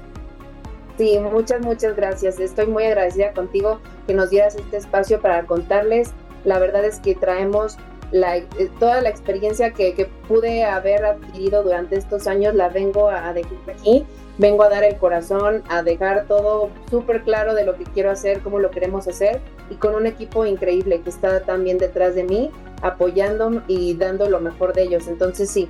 Sí, 0.98 1.16
muchas, 1.20 1.61
muchas 1.61 1.94
gracias. 1.94 2.40
Estoy 2.40 2.66
muy 2.66 2.82
agradecida 2.82 3.32
contigo 3.32 3.78
que 4.08 4.14
nos 4.14 4.30
dieras 4.30 4.56
este 4.56 4.78
espacio 4.78 5.20
para 5.20 5.46
contarles. 5.46 6.11
La 6.44 6.58
verdad 6.58 6.84
es 6.84 6.98
que 6.98 7.14
traemos 7.14 7.78
la, 8.11 8.38
eh, 8.38 8.48
toda 8.80 9.00
la 9.00 9.08
experiencia 9.08 9.70
que, 9.70 10.08
pude 10.26 10.64
haber 10.64 11.04
adquirido 11.04 11.62
durante 11.62 11.96
estos 11.96 12.26
años, 12.26 12.54
la 12.54 12.68
vengo 12.68 13.11
a, 13.11 13.32
dejar 13.32 13.52
aquí. 13.68 14.04
Vengo 14.38 14.64
a 14.64 14.68
dar 14.68 14.82
el 14.82 14.96
corazón, 14.96 15.62
a 15.68 15.84
dejar 15.84 16.26
todo 16.26 16.70
súper 16.90 17.22
claro 17.22 17.54
de 17.54 17.64
lo 17.64 17.76
que 17.76 17.84
quiero 17.84 18.11
hacer, 18.11 18.40
cómo 18.40 18.58
lo 18.58 18.70
queremos 18.72 19.06
hacer 19.06 19.40
y 19.70 19.76
con 19.76 19.94
un 19.94 20.06
equipo 20.06 20.46
increíble 20.46 21.00
que 21.00 21.11
está 21.11 21.40
también 21.44 21.78
detrás 21.78 22.16
de 22.16 22.24
mí 22.24 22.50
apoyando 22.82 23.62
y 23.68 23.94
dando 23.94 24.28
lo 24.28 24.40
mejor 24.40 24.74
de 24.74 24.82
ellos. 24.82 25.06
Entonces 25.06 25.48
sí, 25.48 25.68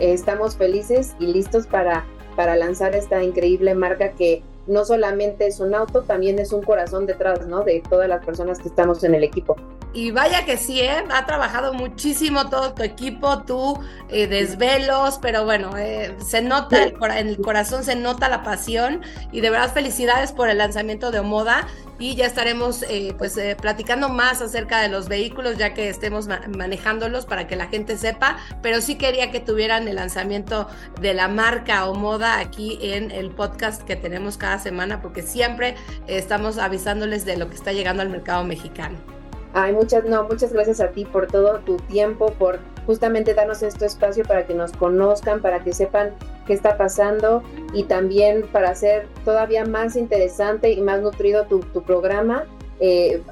estamos 0.00 0.56
felices 0.56 1.14
y 1.20 1.26
listos 1.26 1.66
para, 1.66 2.04
para 2.36 2.56
lanzar 2.56 2.94
esta 2.94 3.22
increíble 3.22 3.74
marca 3.74 4.10
que 4.12 4.42
no 4.66 4.84
solamente 4.84 5.46
es 5.46 5.60
un 5.60 5.74
auto, 5.74 6.02
también 6.02 6.38
es 6.38 6.52
un 6.52 6.62
corazón 6.62 7.06
detrás, 7.06 7.46
¿no? 7.46 7.62
De 7.62 7.82
todas 7.88 8.08
las 8.08 8.24
personas 8.24 8.58
que 8.58 8.68
estamos 8.68 9.04
en 9.04 9.14
el 9.14 9.24
equipo. 9.24 9.56
Y 9.94 10.10
vaya 10.10 10.44
que 10.44 10.56
sí, 10.56 10.80
¿eh? 10.80 11.04
ha 11.08 11.24
trabajado 11.24 11.72
muchísimo 11.72 12.50
todo 12.50 12.74
tu 12.74 12.82
equipo, 12.82 13.44
tú 13.44 13.78
eh, 14.08 14.26
desvelos, 14.26 15.18
pero 15.22 15.44
bueno, 15.44 15.76
eh, 15.78 16.16
se 16.18 16.42
nota 16.42 16.82
en 16.82 17.28
el 17.28 17.38
corazón, 17.40 17.84
se 17.84 17.94
nota 17.94 18.28
la 18.28 18.42
pasión 18.42 19.02
y 19.30 19.40
de 19.40 19.50
verdad 19.50 19.72
felicidades 19.72 20.32
por 20.32 20.48
el 20.48 20.58
lanzamiento 20.58 21.12
de 21.12 21.20
Omoda 21.20 21.68
y 21.98 22.16
ya 22.16 22.26
estaremos 22.26 22.82
eh, 22.88 23.14
pues 23.16 23.36
eh, 23.36 23.56
platicando 23.60 24.08
más 24.08 24.40
acerca 24.40 24.80
de 24.80 24.88
los 24.88 25.08
vehículos 25.08 25.56
ya 25.56 25.74
que 25.74 25.88
estemos 25.88 26.26
manejándolos 26.26 27.24
para 27.26 27.46
que 27.46 27.56
la 27.56 27.68
gente 27.68 27.96
sepa, 27.96 28.36
pero 28.62 28.80
sí 28.80 28.96
quería 28.96 29.30
que 29.30 29.40
tuvieran 29.40 29.86
el 29.88 29.96
lanzamiento 29.96 30.68
de 31.00 31.14
la 31.14 31.28
marca 31.28 31.86
o 31.86 31.94
moda 31.94 32.38
aquí 32.38 32.78
en 32.82 33.10
el 33.10 33.30
podcast 33.30 33.82
que 33.82 33.96
tenemos 33.96 34.36
cada 34.36 34.58
semana 34.58 35.00
porque 35.00 35.22
siempre 35.22 35.76
estamos 36.06 36.58
avisándoles 36.58 37.24
de 37.24 37.36
lo 37.36 37.48
que 37.48 37.54
está 37.54 37.72
llegando 37.72 38.02
al 38.02 38.08
mercado 38.08 38.44
mexicano. 38.44 39.13
Ay, 39.54 39.72
muchas, 39.72 40.04
no, 40.04 40.24
muchas 40.24 40.52
gracias 40.52 40.80
a 40.80 40.88
ti 40.88 41.04
por 41.04 41.28
todo 41.28 41.60
tu 41.60 41.76
tiempo, 41.76 42.32
por 42.32 42.58
justamente 42.86 43.34
darnos 43.34 43.62
este 43.62 43.86
espacio 43.86 44.24
para 44.24 44.46
que 44.46 44.52
nos 44.52 44.72
conozcan, 44.72 45.40
para 45.40 45.62
que 45.62 45.72
sepan 45.72 46.10
qué 46.46 46.54
está 46.54 46.76
pasando 46.76 47.42
y 47.72 47.84
también 47.84 48.42
para 48.52 48.70
hacer 48.70 49.06
todavía 49.24 49.64
más 49.64 49.94
interesante 49.94 50.72
y 50.72 50.80
más 50.80 51.00
nutrido 51.00 51.46
tu, 51.46 51.60
programa. 51.84 52.44
Eh, 52.80 53.22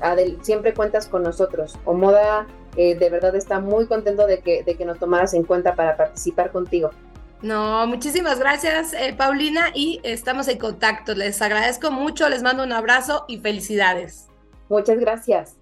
siempre 0.43 0.73
cuentas 0.73 1.09
con 1.09 1.25
nosotros. 1.25 1.77
Omoda 1.85 2.47
eh, 2.77 2.95
de 2.95 3.11
verdad 3.11 3.35
está 3.35 3.61
muy 3.61 3.87
contento 3.87 4.27
de 4.27 4.41
que, 4.41 4.63
de 4.63 4.77
que 4.77 4.85
nos 4.85 4.99
tomaras 4.99 5.35
en 5.35 5.43
cuenta 5.43 5.75
para 5.75 5.97
participar 5.97 6.53
contigo. 6.53 6.91
No, 7.43 7.87
muchísimas 7.89 8.39
gracias, 8.39 8.93
eh, 8.93 9.15
Paulina, 9.19 9.71
y 9.75 10.01
estamos 10.05 10.47
en 10.47 10.59
contacto. 10.59 11.15
Les 11.15 11.43
agradezco 11.43 11.91
mucho, 11.91 12.29
les 12.29 12.43
mando 12.43 12.63
un 12.63 12.73
abrazo 12.73 13.25
y 13.27 13.39
felicidades. 13.41 14.29
Muchas 14.69 14.99
gracias. 14.99 15.62